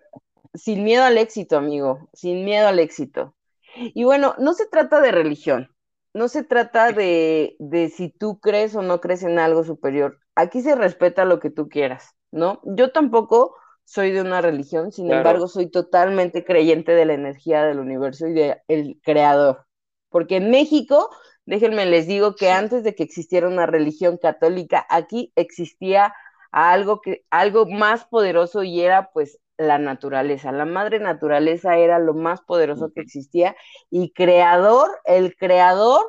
sin 0.55 0.85
miedo 0.85 1.05
al 1.05 1.19
éxito, 1.19 1.57
amigo, 1.57 2.09
sin 2.13 2.45
miedo 2.45 2.69
al 2.69 2.79
éxito. 2.79 3.35
Y 3.77 4.05
bueno, 4.05 4.35
no 4.39 4.55
se 4.55 4.67
trata 4.67 5.01
de 5.01 5.13
religión, 5.13 5.71
no 6.15 6.29
se 6.29 6.43
trata 6.43 6.93
de, 6.93 7.57
de 7.59 7.91
si 7.91 8.09
tú 8.09 8.41
crees 8.41 8.75
o 8.75 8.83
no 8.83 9.01
crees 9.01 9.23
en 9.23 9.39
algo 9.39 9.63
superior. 9.63 10.19
Aquí 10.35 10.63
se 10.63 10.75
respeta 10.75 11.25
lo 11.25 11.39
que 11.39 11.51
tú 11.51 11.69
quieras, 11.69 12.15
¿no? 12.31 12.61
Yo 12.65 12.91
tampoco 12.91 13.55
soy 13.85 14.11
de 14.13 14.21
una 14.21 14.43
religión, 14.43 14.93
sin 14.93 15.11
embargo, 15.11 15.49
soy 15.49 15.71
totalmente 15.71 16.45
creyente 16.45 16.93
de 16.93 17.07
la 17.07 17.15
energía 17.15 17.65
del 17.65 17.79
universo 17.79 18.27
y 18.27 18.35
del 18.35 19.01
creador. 19.03 19.67
Porque 20.11 20.37
en 20.37 20.51
México 20.51 21.09
Déjenme 21.49 21.87
les 21.87 22.07
digo 22.07 22.37
que 22.37 22.51
antes 22.51 22.85
de 22.85 22.95
que 22.95 23.03
existiera 23.03 23.49
una 23.49 23.65
religión 23.65 24.19
católica, 24.19 24.87
aquí 24.91 25.33
existía 25.35 26.15
algo 26.53 27.01
que 27.01 27.25
algo 27.31 27.65
más 27.65 28.05
poderoso 28.05 28.65
y 28.65 28.83
era 28.83 29.11
pues 29.13 29.41
la 29.57 29.79
naturaleza. 29.79 30.53
La 30.53 30.67
madre 30.67 31.01
naturaleza 31.01 31.79
era 31.79 31.99
lo 32.01 32.13
más 32.13 32.43
poderoso 32.43 32.93
que 32.93 33.01
existía 33.01 33.57
y 33.89 34.13
creador, 34.13 34.91
el 35.07 35.37
creador 35.37 36.03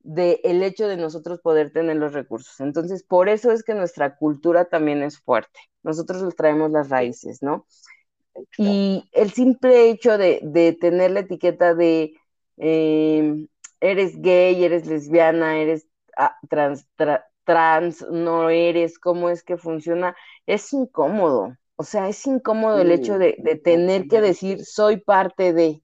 del 0.00 0.38
el 0.44 0.62
hecho 0.62 0.88
de 0.88 0.98
nosotros 0.98 1.40
poder 1.40 1.72
tener 1.72 1.96
los 1.96 2.12
recursos. 2.12 2.60
Entonces, 2.60 3.02
por 3.02 3.30
eso 3.30 3.50
es 3.50 3.64
que 3.64 3.72
nuestra 3.72 4.14
cultura 4.18 4.66
también 4.66 5.02
es 5.02 5.18
fuerte. 5.18 5.58
Nosotros 5.82 6.20
les 6.20 6.36
traemos 6.36 6.70
las 6.70 6.90
raíces, 6.90 7.42
¿no? 7.42 7.64
Y 8.58 9.08
el 9.12 9.32
simple 9.32 9.88
hecho 9.88 10.18
de, 10.18 10.40
de 10.42 10.74
tener 10.74 11.12
la 11.12 11.20
etiqueta 11.20 11.74
de 11.74 12.12
eh, 12.58 13.46
eres 13.84 14.20
gay, 14.20 14.64
eres 14.64 14.86
lesbiana, 14.86 15.58
eres 15.58 15.86
ah, 16.16 16.36
trans, 16.48 16.86
trans, 17.44 18.06
no 18.10 18.50
eres, 18.50 18.98
cómo 18.98 19.30
es 19.30 19.42
que 19.42 19.56
funciona, 19.56 20.16
es 20.46 20.72
incómodo. 20.72 21.56
O 21.76 21.82
sea, 21.82 22.08
es 22.08 22.24
incómodo 22.26 22.80
el 22.80 22.92
hecho 22.92 23.18
de, 23.18 23.34
tener 23.62 24.06
que 24.08 24.20
decir 24.20 24.64
soy 24.64 24.98
parte 24.98 25.52
de. 25.52 25.82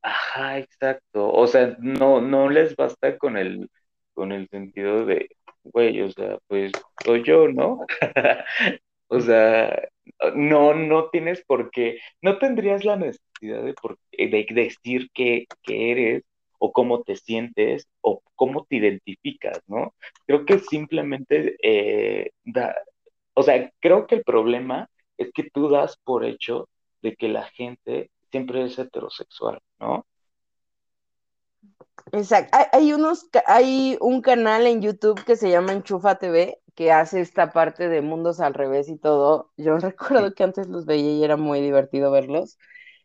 Ajá, 0.00 0.58
exacto. 0.58 1.30
O 1.30 1.46
sea, 1.46 1.76
no, 1.80 2.20
no 2.20 2.48
les 2.48 2.74
basta 2.74 3.18
con 3.18 3.36
el, 3.36 3.70
con 4.14 4.32
el 4.32 4.48
sentido 4.48 5.04
de, 5.04 5.28
güey, 5.64 6.00
o 6.00 6.10
sea, 6.10 6.38
pues 6.48 6.72
soy 7.04 7.22
yo, 7.24 7.48
¿no? 7.48 7.84
o 9.08 9.20
sea, 9.20 9.88
no, 10.34 10.74
no 10.74 11.10
tienes 11.10 11.44
por 11.44 11.70
qué, 11.70 11.98
no 12.22 12.38
tendrías 12.38 12.84
la 12.84 12.96
necesidad 12.96 13.62
de, 13.62 13.74
por, 13.74 13.98
de 14.10 14.46
decir 14.50 15.10
que, 15.12 15.44
que 15.62 15.92
eres 15.92 16.24
o 16.64 16.70
cómo 16.72 17.02
te 17.02 17.16
sientes 17.16 17.88
o 18.02 18.22
cómo 18.36 18.64
te 18.66 18.76
identificas, 18.76 19.60
¿no? 19.66 19.94
Creo 20.26 20.44
que 20.46 20.60
simplemente 20.60 21.56
eh, 21.60 22.30
da, 22.44 22.76
o 23.34 23.42
sea, 23.42 23.72
creo 23.80 24.06
que 24.06 24.14
el 24.14 24.22
problema 24.22 24.88
es 25.18 25.32
que 25.32 25.50
tú 25.50 25.68
das 25.68 25.96
por 26.04 26.24
hecho 26.24 26.68
de 27.02 27.16
que 27.16 27.28
la 27.28 27.46
gente 27.46 28.12
siempre 28.30 28.62
es 28.64 28.78
heterosexual, 28.78 29.58
¿no? 29.80 30.06
Exacto. 32.12 32.56
Hay, 32.72 32.92
unos, 32.92 33.28
hay 33.46 33.98
un 34.00 34.22
canal 34.22 34.68
en 34.68 34.82
YouTube 34.82 35.24
que 35.24 35.34
se 35.34 35.50
llama 35.50 35.72
Enchufa 35.72 36.20
TV 36.20 36.60
que 36.76 36.92
hace 36.92 37.20
esta 37.20 37.52
parte 37.52 37.88
de 37.88 38.02
mundos 38.02 38.38
al 38.38 38.54
revés 38.54 38.88
y 38.88 38.96
todo. 38.96 39.50
Yo 39.56 39.78
recuerdo 39.78 40.32
que 40.32 40.44
antes 40.44 40.68
los 40.68 40.86
veía 40.86 41.10
y 41.10 41.24
era 41.24 41.36
muy 41.36 41.60
divertido 41.60 42.12
verlos. 42.12 42.56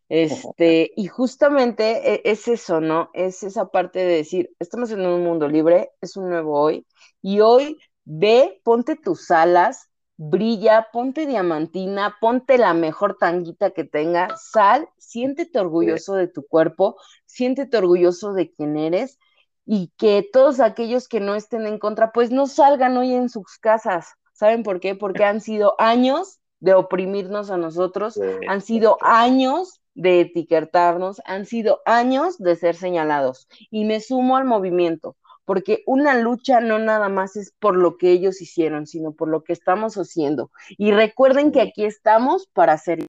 Este, 0.10 0.91
y 0.95 1.08
justamente 1.08 2.14
e, 2.14 2.22
es 2.24 2.47
eso, 2.47 2.80
¿no? 2.80 3.10
Es 3.14 3.43
esa 3.43 3.70
parte 3.70 3.99
de 3.99 4.18
decir, 4.18 4.49
estamos 4.60 4.91
en 4.91 5.05
un 5.05 5.24
mundo 5.24 5.47
libre, 5.47 5.91
es 6.01 6.16
un 6.16 6.30
nuevo 6.30 6.60
hoy, 6.60 6.86
y 7.22 7.41
hoy 7.41 7.78
ve, 8.05 8.62
ponte 8.64 8.95
tus 8.95 9.32
alas, 9.32 9.89
brilla, 10.16 10.88
ponte 10.91 11.26
diamantina, 11.26 12.18
ponte 12.22 12.58
la 12.58 12.74
mejor 12.74 13.18
tanguita 13.18 13.72
que 13.72 13.84
tengas, 13.84 14.49
sal, 14.49 14.88
siéntete 14.97 15.60
orgulloso 15.60 16.16
de 16.16 16.28
tu 16.28 16.45
cuerpo, 16.47 16.97
siéntete 17.26 17.78
orgulloso 17.78 18.34
de 18.34 18.51
quién 18.51 18.78
eres 18.78 19.20
y 19.66 19.91
que 19.97 20.28
todos 20.32 20.60
aquellos 20.62 21.08
que 21.08 21.20
no 21.20 21.36
estén 21.36 21.68
en 21.68 21.78
contra, 21.78 22.14
pues 22.14 22.32
no 22.32 22.47
salgan 22.47 22.95
hoy 22.97 23.14
en 23.14 23.30
sus 23.30 23.58
casas. 23.60 24.14
¿Saben 24.34 24.64
por 24.64 24.80
qué? 24.80 24.95
Porque 24.95 25.26
han 25.26 25.41
sido 25.41 25.76
años 25.78 26.39
de 26.60 26.74
oprimirnos 26.74 27.51
a 27.51 27.58
nosotros, 27.58 28.20
han 28.47 28.62
sido 28.62 28.97
años 29.01 29.82
de 29.98 30.22
etiquetarnos, 30.22 31.22
han 31.26 31.45
sido 31.45 31.82
años 31.86 32.38
de 32.38 32.56
ser 32.56 32.76
señalados. 32.76 33.48
Y 33.72 33.84
me 33.84 34.00
sumo 34.00 34.38
al 34.38 34.45
movimiento, 34.45 35.18
porque 35.43 35.82
una 35.88 36.14
lucha 36.16 36.62
no 36.62 36.78
nada 36.78 37.10
más 37.10 37.36
es 37.36 37.52
por 37.60 37.76
lo 37.76 37.98
que 37.98 38.12
ellos 38.12 38.41
hicieron, 38.41 38.86
sino 38.86 39.12
por 39.14 39.28
lo 39.28 39.43
que 39.43 39.54
estamos 39.54 39.95
haciendo. 39.95 40.52
Y 40.78 40.91
recuerden 40.91 41.52
que 41.52 41.62
aquí 41.62 41.84
estamos 41.84 42.48
para 42.54 42.74
hacer. 42.74 43.00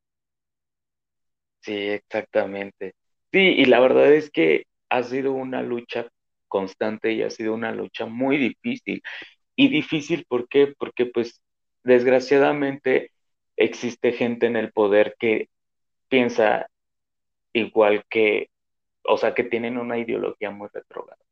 Sí, 1.61 1.74
exactamente. 1.74 2.95
Sí, 3.32 3.39
y 3.39 3.66
la 3.66 3.80
verdad 3.80 4.11
es 4.12 4.30
que 4.30 4.64
ha 4.89 5.03
sido 5.03 5.32
una 5.32 5.62
lucha 5.62 6.09
constante 6.49 7.12
y 7.12 7.22
ha 7.22 7.28
sido 7.28 7.53
una 7.53 7.70
lucha 7.72 8.07
muy 8.07 8.39
difícil. 8.39 9.03
Y 9.55 9.68
difícil, 9.68 10.24
¿por 10.26 10.49
qué? 10.49 10.72
Porque 10.78 11.05
pues 11.05 11.43
desgraciadamente 11.84 13.11
existe 13.57 14.12
gente 14.12 14.47
en 14.47 14.57
el 14.57 14.72
poder 14.72 15.16
que 15.18 15.49
piensa 16.09 16.68
igual 17.53 18.05
que, 18.11 18.51
o 19.05 19.18
sea, 19.18 19.34
que 19.34 19.44
tienen 19.44 19.78
una 19.78 19.99
ideología 19.99 20.51
muy 20.51 20.68
retrograda. 20.72 21.22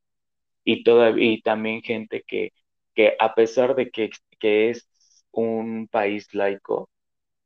Y, 0.65 0.85
y 1.19 1.43
también 1.43 1.83
gente 1.83 2.25
que, 2.27 2.53
que 2.95 3.17
a 3.19 3.35
pesar 3.35 3.75
de 3.77 3.91
que, 3.91 4.11
que 4.39 4.71
es 4.71 4.89
un 5.33 5.89
país 5.91 6.33
laico, 6.35 6.91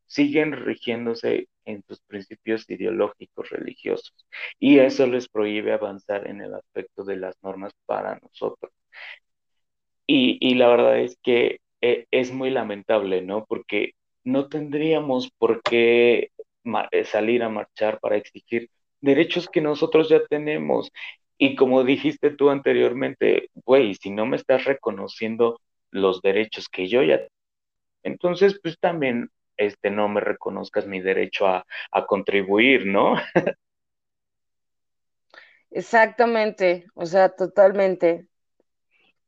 siguen 0.06 0.52
rigiéndose 0.52 1.48
en 1.64 1.82
sus 1.88 2.00
principios 2.02 2.68
ideológicos 2.70 3.50
religiosos 3.50 4.14
y 4.58 4.78
eso 4.80 5.06
les 5.06 5.28
prohíbe 5.28 5.72
avanzar 5.72 6.26
en 6.28 6.40
el 6.42 6.54
aspecto 6.54 7.04
de 7.04 7.16
las 7.16 7.36
normas 7.42 7.72
para 7.86 8.18
nosotros. 8.20 8.72
Y, 10.06 10.38
y 10.40 10.54
la 10.56 10.68
verdad 10.68 11.00
es 11.00 11.16
que 11.22 11.60
eh, 11.80 12.06
es 12.10 12.32
muy 12.32 12.50
lamentable, 12.50 13.22
¿no? 13.22 13.44
Porque 13.46 13.92
no 14.24 14.48
tendríamos 14.48 15.30
por 15.38 15.62
qué 15.62 16.30
salir 17.04 17.42
a 17.42 17.48
marchar 17.48 18.00
para 18.00 18.16
exigir 18.16 18.70
derechos 19.00 19.48
que 19.48 19.60
nosotros 19.60 20.08
ya 20.08 20.24
tenemos. 20.26 20.90
Y 21.38 21.56
como 21.56 21.84
dijiste 21.84 22.30
tú 22.30 22.50
anteriormente, 22.50 23.50
güey, 23.54 23.94
si 23.94 24.10
no 24.10 24.26
me 24.26 24.36
estás 24.36 24.64
reconociendo 24.64 25.60
los 25.90 26.20
derechos 26.22 26.68
que 26.68 26.86
yo 26.88 27.02
ya 27.02 27.20
entonces 28.02 28.58
pues 28.62 28.78
también 28.78 29.30
este, 29.56 29.90
no 29.90 30.08
me 30.08 30.20
reconozcas 30.20 30.86
mi 30.86 31.00
derecho 31.00 31.46
a, 31.46 31.64
contribuir, 32.06 32.86
¿no? 32.86 33.14
Exactamente, 35.70 36.86
o 36.94 37.06
sea, 37.06 37.28
totalmente. 37.28 38.26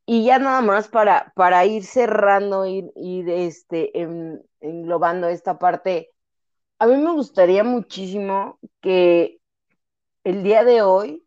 Y 0.06 0.24
ya 0.24 0.38
nada 0.38 0.62
más 0.62 0.88
para, 0.88 1.32
para 1.36 1.64
ir 1.66 1.84
cerrando, 1.84 2.66
ir, 2.66 2.90
ir 2.96 3.28
este, 3.28 3.92
englobando 4.60 5.28
esta 5.28 5.58
parte, 5.58 6.10
a 6.82 6.86
mí 6.88 6.96
me 6.96 7.12
gustaría 7.12 7.62
muchísimo 7.62 8.58
que 8.80 9.38
el 10.24 10.42
día 10.42 10.64
de 10.64 10.82
hoy 10.82 11.24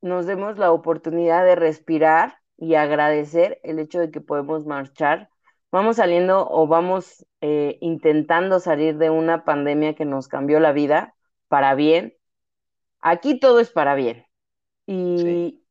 nos 0.00 0.26
demos 0.26 0.58
la 0.58 0.72
oportunidad 0.72 1.44
de 1.44 1.54
respirar 1.54 2.38
y 2.56 2.74
agradecer 2.74 3.60
el 3.62 3.78
hecho 3.78 4.00
de 4.00 4.10
que 4.10 4.20
podemos 4.20 4.66
marchar 4.66 5.30
vamos 5.70 5.98
saliendo 5.98 6.44
o 6.50 6.66
vamos 6.66 7.24
eh, 7.40 7.78
intentando 7.80 8.58
salir 8.58 8.98
de 8.98 9.10
una 9.10 9.44
pandemia 9.44 9.94
que 9.94 10.04
nos 10.04 10.26
cambió 10.26 10.58
la 10.58 10.72
vida 10.72 11.14
para 11.46 11.76
bien. 11.76 12.16
Aquí 12.98 13.38
todo 13.38 13.60
es 13.60 13.70
para 13.70 13.94
bien. 13.94 14.26
Y, 14.86 15.62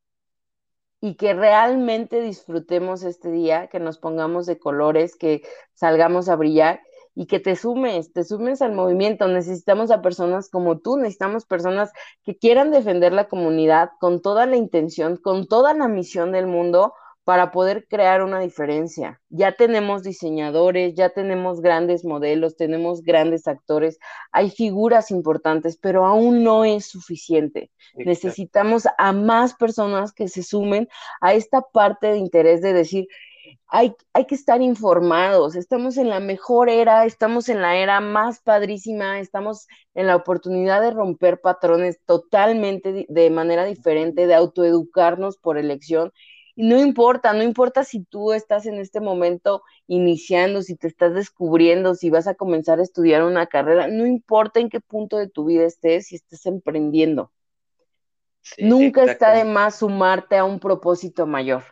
y 1.02 1.16
que 1.16 1.34
realmente 1.34 2.22
disfrutemos 2.22 3.04
este 3.04 3.30
día, 3.32 3.68
que 3.68 3.82
nos 3.82 3.98
pongamos 3.98 4.46
de 4.46 4.60
colores, 4.60 5.18
que 5.18 5.42
salgamos 5.74 6.30
a 6.30 6.38
brillar 6.38 6.80
y 7.20 7.26
que 7.26 7.42
te 7.42 7.58
sumes, 7.58 8.14
te 8.14 8.24
sumes 8.24 8.62
al 8.62 8.72
movimiento. 8.72 9.28
Necesitamos 9.28 9.92
a 9.92 10.02
personas 10.02 10.50
como 10.50 10.80
tú, 10.80 10.96
necesitamos 10.96 11.44
personas 11.44 11.92
que 12.24 12.38
quieran 12.38 12.72
defender 12.72 13.12
la 13.12 13.28
comunidad 13.28 13.90
con 14.00 14.22
toda 14.22 14.46
la 14.46 14.56
intención, 14.56 15.18
con 15.18 15.46
toda 15.46 15.74
la 15.74 15.90
misión 15.90 16.32
del 16.32 16.48
mundo, 16.48 16.94
para 17.26 17.52
poder 17.52 17.86
crear 17.90 18.24
una 18.24 18.40
diferencia. 18.40 19.22
Ya 19.28 19.52
tenemos 19.52 20.02
diseñadores, 20.02 20.96
ya 20.96 21.10
tenemos 21.10 21.60
grandes 21.60 22.06
modelos, 22.06 22.56
tenemos 22.56 23.04
grandes 23.04 23.50
actores, 23.50 24.00
hay 24.32 24.50
figuras 24.50 25.12
importantes, 25.12 25.78
pero 25.78 26.06
aún 26.06 26.46
no 26.46 26.64
es 26.64 26.86
suficiente. 26.86 27.70
Necesitamos 27.96 28.88
a 28.98 29.12
más 29.12 29.56
personas 29.56 30.14
que 30.14 30.30
se 30.30 30.42
sumen 30.42 30.88
a 31.20 31.34
esta 31.34 31.62
parte 31.62 32.08
de 32.08 32.18
interés 32.18 32.62
de 32.62 32.72
decir, 32.72 33.08
hay, 33.70 33.96
hay, 34.14 34.26
que 34.26 34.36
estar 34.36 34.62
informados, 34.62 35.56
estamos 35.56 35.98
en 35.98 36.10
la 36.10 36.20
mejor 36.20 36.70
era, 36.70 37.06
estamos 37.06 37.50
en 37.50 37.62
la 37.62 37.78
era 37.78 38.02
más 38.02 38.40
padrísima, 38.40 39.20
estamos 39.20 39.68
en 39.94 40.08
la 40.08 40.16
oportunidad 40.16 40.82
de 40.82 40.92
romper 40.92 41.40
patrones 41.40 42.00
totalmente 42.06 43.06
de 43.08 43.30
manera 43.30 43.66
diferente, 43.66 44.28
de 44.28 44.36
autoeducarnos 44.36 45.38
por 45.38 45.58
elección 45.58 46.12
y 46.60 46.64
no 46.68 46.78
importa, 46.78 47.32
no 47.32 47.42
importa 47.42 47.86
si 47.86 48.04
tú 48.04 48.34
estás 48.34 48.66
en 48.66 48.80
este 48.80 49.00
momento 49.00 49.64
iniciando, 49.88 50.62
si 50.62 50.76
te 50.76 50.90
estás 50.90 51.14
descubriendo, 51.14 51.96
si 51.96 52.10
vas 52.10 52.28
a 52.28 52.36
comenzar 52.36 52.80
a 52.80 52.84
estudiar 52.84 53.24
una 53.24 53.48
carrera, 53.48 53.88
no 53.88 54.06
importa 54.06 54.60
en 54.60 54.68
qué 54.68 54.82
punto 54.82 55.16
de 55.16 55.30
tu 55.30 55.46
vida 55.46 55.64
estés, 55.64 56.08
si 56.08 56.16
estás 56.16 56.46
emprendiendo. 56.46 57.32
Nunca 58.58 59.06
está 59.06 59.32
de 59.32 59.46
más 59.46 59.80
sumarte 59.80 60.36
a 60.36 60.44
un 60.44 60.60
propósito 60.60 61.26
mayor. 61.26 61.64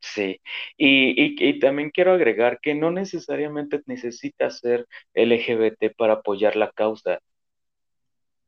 Sí, 0.00 0.40
y, 0.76 1.48
y, 1.48 1.58
también 1.60 1.90
quiero 1.90 2.12
agregar 2.12 2.58
que 2.60 2.74
no 2.74 2.90
necesariamente 2.90 3.82
necesitas 3.86 4.58
ser 4.58 4.86
LGBT 5.14 5.94
para 5.96 6.14
apoyar 6.14 6.56
la 6.56 6.70
causa. 6.72 7.20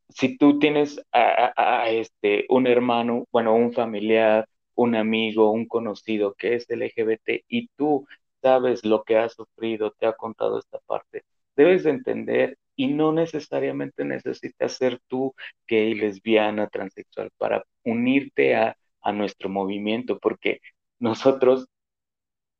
Si 0.08 0.36
tú 0.36 0.58
tienes 0.58 1.00
a, 1.12 1.88
este, 1.90 2.46
un 2.48 2.66
hermano, 2.66 3.26
bueno, 3.32 3.54
un 3.54 3.72
familiar, 3.72 4.46
un 4.74 4.94
amigo, 4.94 5.50
un 5.50 5.66
conocido 5.66 6.34
que 6.34 6.54
es 6.56 6.68
LGBT 6.68 7.44
y 7.48 7.68
tú 7.76 8.06
sabes 8.42 8.84
lo 8.84 9.04
que 9.04 9.16
ha 9.18 9.28
sufrido, 9.28 9.92
te 9.92 10.06
ha 10.06 10.12
contado 10.14 10.58
esta 10.58 10.78
parte, 10.80 11.24
debes 11.56 11.84
de 11.84 11.90
entender 11.90 12.58
y 12.76 12.88
no 12.88 13.12
necesariamente 13.12 14.04
necesitas 14.04 14.72
ser 14.76 15.00
tú 15.08 15.34
gay, 15.66 15.94
lesbiana, 15.94 16.68
transexual 16.68 17.30
para 17.38 17.64
unirte 17.84 18.54
a, 18.56 18.76
a 19.02 19.12
nuestro 19.12 19.48
movimiento, 19.48 20.18
porque 20.18 20.60
nosotros 21.02 21.66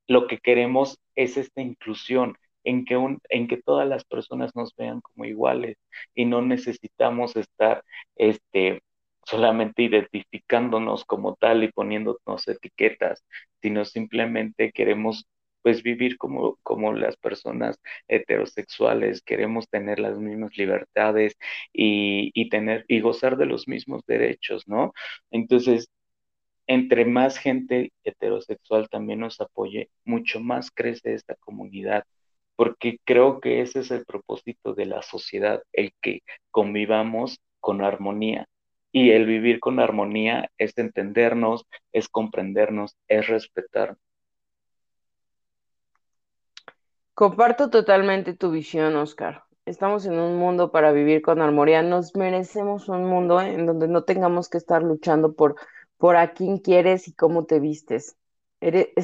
lo 0.06 0.26
que 0.26 0.38
queremos 0.38 0.98
es 1.14 1.36
esta 1.36 1.60
inclusión, 1.62 2.36
en 2.64 2.84
que, 2.84 2.96
un, 2.96 3.18
en 3.28 3.48
que 3.48 3.56
todas 3.60 3.88
las 3.88 4.04
personas 4.04 4.54
nos 4.54 4.74
vean 4.76 5.00
como 5.00 5.24
iguales 5.24 5.76
y 6.14 6.24
no 6.26 6.42
necesitamos 6.42 7.34
estar 7.36 7.84
este, 8.16 8.82
solamente 9.24 9.82
identificándonos 9.82 11.04
como 11.04 11.34
tal 11.36 11.64
y 11.64 11.72
poniéndonos 11.72 12.46
etiquetas, 12.48 13.24
sino 13.62 13.84
simplemente 13.84 14.72
queremos 14.72 15.26
pues 15.62 15.82
vivir 15.84 16.18
como, 16.18 16.56
como 16.64 16.92
las 16.92 17.16
personas 17.16 17.78
heterosexuales, 18.08 19.22
queremos 19.22 19.68
tener 19.68 20.00
las 20.00 20.18
mismas 20.18 20.56
libertades 20.56 21.36
y, 21.72 22.30
y 22.34 22.48
tener 22.48 22.84
y 22.88 23.00
gozar 23.00 23.36
de 23.36 23.46
los 23.46 23.68
mismos 23.68 24.02
derechos, 24.06 24.66
¿no? 24.66 24.92
Entonces, 25.30 25.88
entre 26.66 27.04
más 27.04 27.38
gente 27.38 27.92
heterosexual 28.04 28.88
también 28.88 29.20
nos 29.20 29.40
apoye, 29.40 29.90
mucho 30.04 30.40
más 30.40 30.70
crece 30.70 31.14
esta 31.14 31.34
comunidad, 31.36 32.04
porque 32.56 32.98
creo 33.04 33.40
que 33.40 33.60
ese 33.60 33.80
es 33.80 33.90
el 33.90 34.04
propósito 34.04 34.74
de 34.74 34.86
la 34.86 35.02
sociedad, 35.02 35.62
el 35.72 35.92
que 36.00 36.22
convivamos 36.50 37.40
con 37.60 37.82
armonía, 37.82 38.46
y 38.92 39.10
el 39.10 39.26
vivir 39.26 39.58
con 39.58 39.80
armonía 39.80 40.50
es 40.58 40.76
entendernos, 40.76 41.66
es 41.92 42.08
comprendernos, 42.08 42.96
es 43.08 43.26
respetarnos. 43.26 43.98
Comparto 47.14 47.70
totalmente 47.70 48.34
tu 48.34 48.50
visión, 48.50 48.96
Oscar. 48.96 49.44
Estamos 49.64 50.06
en 50.06 50.18
un 50.18 50.38
mundo 50.38 50.72
para 50.72 50.92
vivir 50.92 51.22
con 51.22 51.40
armonía. 51.40 51.82
Nos 51.82 52.16
merecemos 52.16 52.88
un 52.88 53.04
mundo 53.04 53.40
en 53.40 53.64
donde 53.64 53.86
no 53.86 54.04
tengamos 54.04 54.48
que 54.48 54.58
estar 54.58 54.82
luchando 54.82 55.34
por, 55.34 55.56
por 56.02 56.16
a 56.16 56.34
quién 56.34 56.58
quieres 56.58 57.06
y 57.08 57.14
cómo 57.14 57.46
te 57.46 57.60
vistes. 57.60 58.16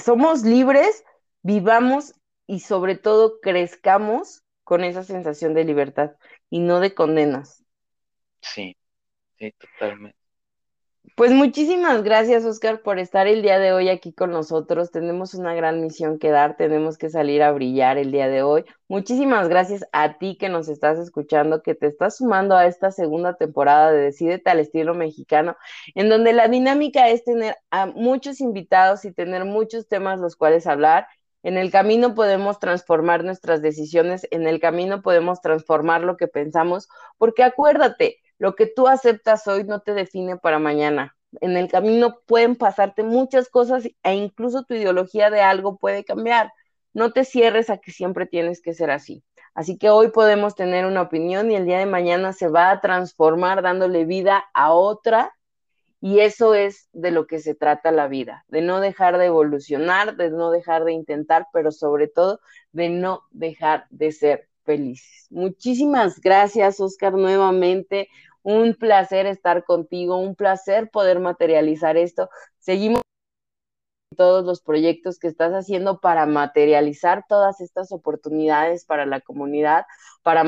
somos 0.05 0.43
libres, 0.43 1.05
vivamos 1.43 2.15
y 2.49 2.61
sobre 2.61 2.97
todo 2.97 3.39
crezcamos 3.41 4.43
con 4.65 4.83
esa 4.83 5.05
sensación 5.05 5.55
de 5.55 5.65
libertad 5.65 6.17
y 6.51 6.59
no 6.59 6.81
de 6.81 6.97
condenas. 6.97 7.65
Sí, 8.43 8.77
Sí, 9.39 9.53
totalmente. 9.59 10.18
Pues 11.19 11.33
muchísimas 11.33 12.05
gracias, 12.05 12.45
Oscar, 12.45 12.81
por 12.81 13.01
estar 13.01 13.27
el 13.27 13.43
día 13.43 13.59
de 13.59 13.73
hoy 13.73 13.89
aquí 13.89 14.13
con 14.13 14.31
nosotros. 14.31 14.93
Tenemos 14.93 15.35
una 15.35 15.53
gran 15.53 15.81
misión 15.81 16.21
que 16.21 16.31
dar, 16.31 16.57
tenemos 16.57 16.97
que 16.97 17.11
salir 17.11 17.43
a 17.43 17.51
brillar 17.51 17.99
el 17.99 18.13
día 18.13 18.29
de 18.29 18.45
hoy. 18.45 18.65
Muchísimas 18.87 19.49
gracias 19.49 19.85
a 19.91 20.19
ti 20.19 20.37
que 20.39 20.49
nos 20.49 20.69
estás 20.69 20.97
escuchando, 20.97 21.61
que 21.65 21.75
te 21.75 21.89
estás 21.89 22.19
sumando 22.19 22.57
a 22.57 22.67
esta 22.67 22.93
segunda 22.93 23.35
temporada 23.35 23.91
de 23.91 23.99
Decídete 24.01 24.49
al 24.49 24.61
estilo 24.61 24.95
mexicano, 24.95 25.57
en 25.97 26.09
donde 26.09 26.33
la 26.33 26.47
dinámica 26.47 27.09
es 27.09 27.25
tener 27.25 27.57
a 27.73 27.87
muchos 27.87 28.41
invitados 28.41 29.05
y 29.05 29.11
tener 29.11 29.45
muchos 29.45 29.89
temas 29.89 30.21
los 30.21 30.37
cuales 30.37 30.69
hablar. 30.69 31.09
En 31.43 31.59
el 31.59 31.73
camino 31.73 32.15
podemos 32.15 32.61
transformar 32.61 33.25
nuestras 33.25 33.61
decisiones, 33.61 34.25
en 34.31 34.47
el 34.47 34.61
camino 34.61 35.03
podemos 35.03 35.41
transformar 35.41 36.03
lo 36.03 36.17
que 36.17 36.29
pensamos, 36.29 36.89
porque 37.17 37.43
acuérdate, 37.43 38.21
lo 38.39 38.55
que 38.55 38.67
tú 38.67 38.89
aceptas 38.89 39.47
hoy 39.47 39.65
no 39.65 39.81
te 39.81 39.95
define 39.95 40.37
para 40.37 40.59
mañana. 40.59 41.17
En 41.41 41.57
el 41.57 41.69
camino 41.69 42.21
pueden 42.27 42.57
pasarte 42.57 43.03
muchas 43.03 43.49
cosas 43.49 43.89
e 44.03 44.15
incluso 44.15 44.65
tu 44.65 44.75
ideología 44.75 45.31
de 45.31 45.41
algo 45.41 45.77
puede 45.77 46.05
cambiar. 46.05 46.53
No 46.95 47.13
te 47.13 47.25
cierres 47.25 47.69
a 47.69 47.79
que 47.79 47.93
siempre 47.93 48.27
tienes 48.27 48.63
que 48.63 48.75
ser 48.75 48.91
así. 48.91 49.23
Así 49.55 49.77
que 49.77 49.91
hoy 49.91 50.11
podemos 50.11 50.55
tener 50.55 50.87
una 50.87 51.03
opinión 51.03 51.51
y 51.51 51.57
el 51.57 51.67
día 51.67 51.79
de 51.79 51.87
mañana 51.87 52.33
se 52.33 52.49
va 52.49 52.71
a 52.71 52.81
transformar 52.81 53.63
dándole 53.63 54.05
vida 54.05 54.45
a 54.55 54.73
otra 54.73 55.35
y 56.01 56.21
eso 56.21 56.55
es 56.55 56.89
de 56.93 57.11
lo 57.11 57.27
que 57.27 57.41
se 57.41 57.55
trata 57.55 57.91
la 57.91 58.07
vida, 58.07 58.45
de 58.49 58.61
no 58.63 58.81
dejar 58.81 59.19
de 59.19 59.27
evolucionar, 59.27 60.17
de 60.17 60.31
no 60.31 60.51
dejar 60.51 60.85
de 60.85 60.93
intentar, 60.93 61.49
pero 61.53 61.73
sobre 61.73 62.07
todo 62.07 62.41
de 62.73 62.89
no 62.89 63.23
dejar 63.33 63.87
de 63.91 64.13
ser 64.13 64.49
felices. 64.63 65.27
Muchísimas 65.31 66.21
gracias, 66.21 66.79
Oscar, 66.79 67.15
nuevamente. 67.15 68.09
Un 68.43 68.75
placer 68.75 69.27
estar 69.27 69.65
contigo, 69.65 70.17
un 70.17 70.35
placer 70.35 70.91
poder 70.91 71.21
materializar 71.21 71.97
esto. 71.97 72.29
Seguimos 72.59 73.03
todos 74.17 74.45
los 74.45 74.61
proyectos 74.61 75.19
que 75.19 75.29
estás 75.29 75.53
haciendo 75.53 76.01
para 76.01 76.27
materializar 76.27 77.25
todas 77.29 77.61
estas 77.61 77.93
oportunidades 77.93 78.85
para 78.85 79.07
la 79.07 79.21
comunidad, 79.21 79.87
para 80.23 80.45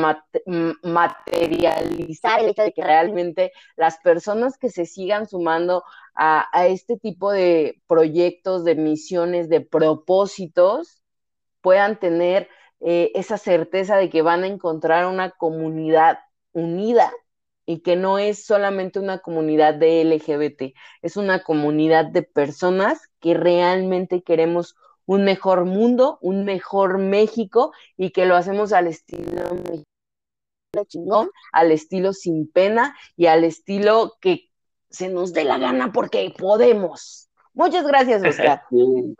materializar 0.83 2.41
el 2.43 2.55
que 2.55 2.73
realmente 2.77 3.53
las 3.77 3.99
personas 3.99 4.59
que 4.59 4.71
se 4.71 4.87
sigan 4.87 5.29
sumando 5.29 5.85
a, 6.15 6.49
a 6.53 6.67
este 6.67 6.99
tipo 6.99 7.31
de 7.31 7.81
proyectos, 7.87 8.65
de 8.65 8.75
misiones, 8.75 9.49
de 9.49 9.61
propósitos, 9.61 11.03
puedan 11.61 11.99
tener 12.01 12.49
eh, 12.81 13.13
esa 13.15 13.39
certeza 13.39 13.97
de 13.97 14.11
que 14.11 14.23
van 14.23 14.43
a 14.43 14.49
encontrar 14.49 15.07
una 15.07 15.31
comunidad 15.31 16.19
unida 16.53 17.13
y 17.71 17.83
que 17.83 17.95
no 17.95 18.19
es 18.19 18.45
solamente 18.45 18.99
una 18.99 19.21
comunidad 19.21 19.75
de 19.75 20.03
LGBT, 20.05 20.75
es 21.03 21.17
una 21.17 21.45
comunidad 21.45 22.07
de 22.07 22.25
personas 22.25 23.09
que 23.21 23.35
realmente 23.35 24.25
queremos 24.25 24.75
un 25.07 25.23
mejor 25.23 25.67
mundo, 25.67 26.19
un 26.21 26.45
mejor 26.45 26.99
México 26.99 27.73
y 27.97 28.11
que 28.11 28.27
lo 28.27 28.35
hacemos 28.35 28.73
al 28.73 28.89
estilo 28.89 29.45
chingón, 30.89 31.31
al 31.53 31.71
estilo 31.71 32.13
sin 32.13 32.51
pena 32.51 32.97
y 33.17 33.27
al 33.27 33.45
estilo 33.45 34.17
que 34.21 34.51
se 34.89 35.09
nos 35.09 35.33
dé 35.33 35.45
la 35.45 35.59
gana 35.59 35.93
porque 35.93 36.35
podemos. 36.37 37.31
Muchas 37.55 37.87
gracias, 37.87 38.25
Oscar. 38.25 38.63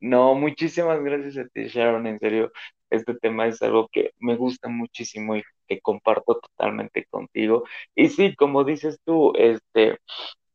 No, 0.00 0.34
muchísimas 0.34 1.02
gracias 1.02 1.36
a 1.36 1.48
ti, 1.48 1.66
Sharon, 1.66 2.06
en 2.06 2.18
serio 2.18 2.52
este 2.94 3.14
tema 3.14 3.46
es 3.46 3.62
algo 3.62 3.88
que 3.92 4.12
me 4.18 4.36
gusta 4.36 4.68
muchísimo 4.68 5.36
y 5.36 5.42
que 5.68 5.80
comparto 5.80 6.40
totalmente 6.40 7.06
contigo. 7.06 7.64
Y 7.94 8.08
sí, 8.08 8.34
como 8.36 8.64
dices 8.64 8.98
tú, 9.04 9.32
este 9.36 9.98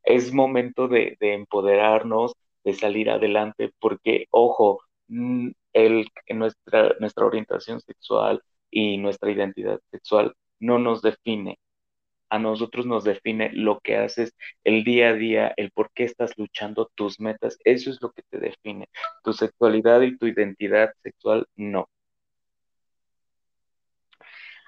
es 0.04 0.32
momento 0.32 0.88
de, 0.88 1.16
empoderarnos, 1.20 2.34
de 2.64 2.74
salir 2.74 3.10
adelante, 3.10 3.72
porque, 3.80 4.26
ojo, 4.30 4.80
mm, 5.08 5.50
el, 5.72 6.08
nuestra, 6.30 6.94
nuestra 7.00 7.26
orientación 7.26 7.80
sexual 7.80 8.42
y 8.70 8.98
nuestra 8.98 9.30
identidad 9.30 9.80
sexual 9.90 10.34
no 10.60 10.78
nos 10.78 11.02
define. 11.02 11.58
A 12.30 12.38
nosotros 12.38 12.86
nos 12.86 13.04
define 13.04 13.50
lo 13.52 13.80
que 13.80 13.96
haces 13.96 14.34
el 14.64 14.84
día 14.84 15.10
a 15.10 15.14
día, 15.14 15.52
el 15.56 15.72
por 15.72 15.90
qué 15.92 16.04
estás 16.04 16.32
luchando, 16.38 16.90
tus 16.94 17.20
metas, 17.20 17.58
eso 17.64 17.90
es 17.90 18.00
lo 18.02 18.12
que 18.12 18.22
te 18.30 18.38
define. 18.38 18.88
Tu 19.24 19.32
sexualidad 19.32 20.02
y 20.02 20.16
tu 20.16 20.26
identidad 20.26 20.92
sexual 21.02 21.46
no. 21.56 21.88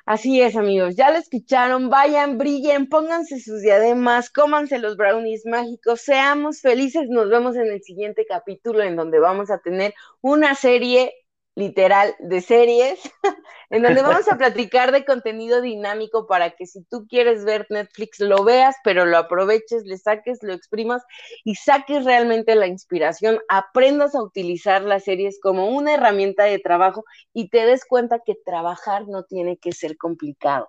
Así 0.05 0.41
es, 0.41 0.57
amigos, 0.57 0.97
ya 0.97 1.13
lo 1.13 1.19
escucharon, 1.19 1.89
vayan, 1.89 2.37
brillen, 2.37 2.89
pónganse 2.89 3.39
sus 3.39 3.63
diademas, 3.63 4.31
cómanse 4.31 4.81
los 4.81 4.97
brownies 4.97 5.47
mágicos, 5.47 6.01
seamos 6.01 6.61
felices, 6.61 7.09
nos 7.09 7.31
vemos 7.31 7.55
en 7.55 7.71
el 7.71 7.83
siguiente 7.83 8.27
capítulo 8.27 8.83
en 8.83 8.97
donde 8.97 9.21
vamos 9.21 9.49
a 9.51 9.59
tener 9.59 9.95
una 10.21 10.57
serie 10.57 11.13
literal 11.55 12.15
de 12.19 12.41
series, 12.41 13.01
en 13.71 13.83
donde 13.83 14.03
vamos 14.03 14.27
a 14.31 14.39
platicar 14.39 14.93
de 14.93 15.05
contenido 15.05 15.61
dinámico 15.61 16.27
para 16.27 16.51
que 16.51 16.67
si 16.67 16.83
tú 16.85 17.07
quieres 17.07 17.45
ver 17.45 17.67
Netflix 17.69 18.21
lo 18.21 18.45
veas, 18.45 18.77
pero 18.85 19.05
lo 19.05 19.19
aproveches, 19.19 19.85
le 19.85 19.99
saques, 19.99 20.43
lo 20.43 20.53
exprimas 20.55 21.03
y 21.45 21.57
saques 21.57 22.05
realmente 22.05 22.55
la 22.55 22.67
inspiración, 22.67 23.39
aprendas 23.49 24.15
a 24.15 24.23
utilizar 24.23 24.83
las 24.83 25.05
series 25.05 25.39
como 25.41 25.69
una 25.69 25.95
herramienta 25.95 26.45
de 26.45 26.59
trabajo 26.59 27.05
y 27.35 27.51
te 27.51 27.67
des 27.67 27.85
cuenta 27.85 28.21
que 28.25 28.35
trabajar 28.35 29.07
no 29.09 29.25
tiene 29.25 29.59
que 29.59 29.73
ser 29.73 29.97
complicado. 29.97 30.69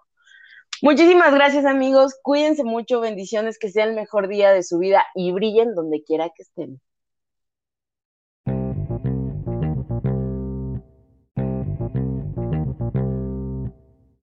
Muchísimas 0.82 1.34
gracias 1.34 1.66
amigos, 1.66 2.20
cuídense 2.22 2.66
mucho, 2.66 3.00
bendiciones, 3.00 3.58
que 3.58 3.70
sea 3.70 3.86
el 3.86 3.94
mejor 3.94 4.28
día 4.28 4.52
de 4.52 4.64
su 4.64 4.80
vida 4.80 5.06
y 5.16 5.32
brillen 5.32 5.76
donde 5.76 6.04
quiera 6.04 6.30
que 6.36 6.44
estén. 6.44 6.82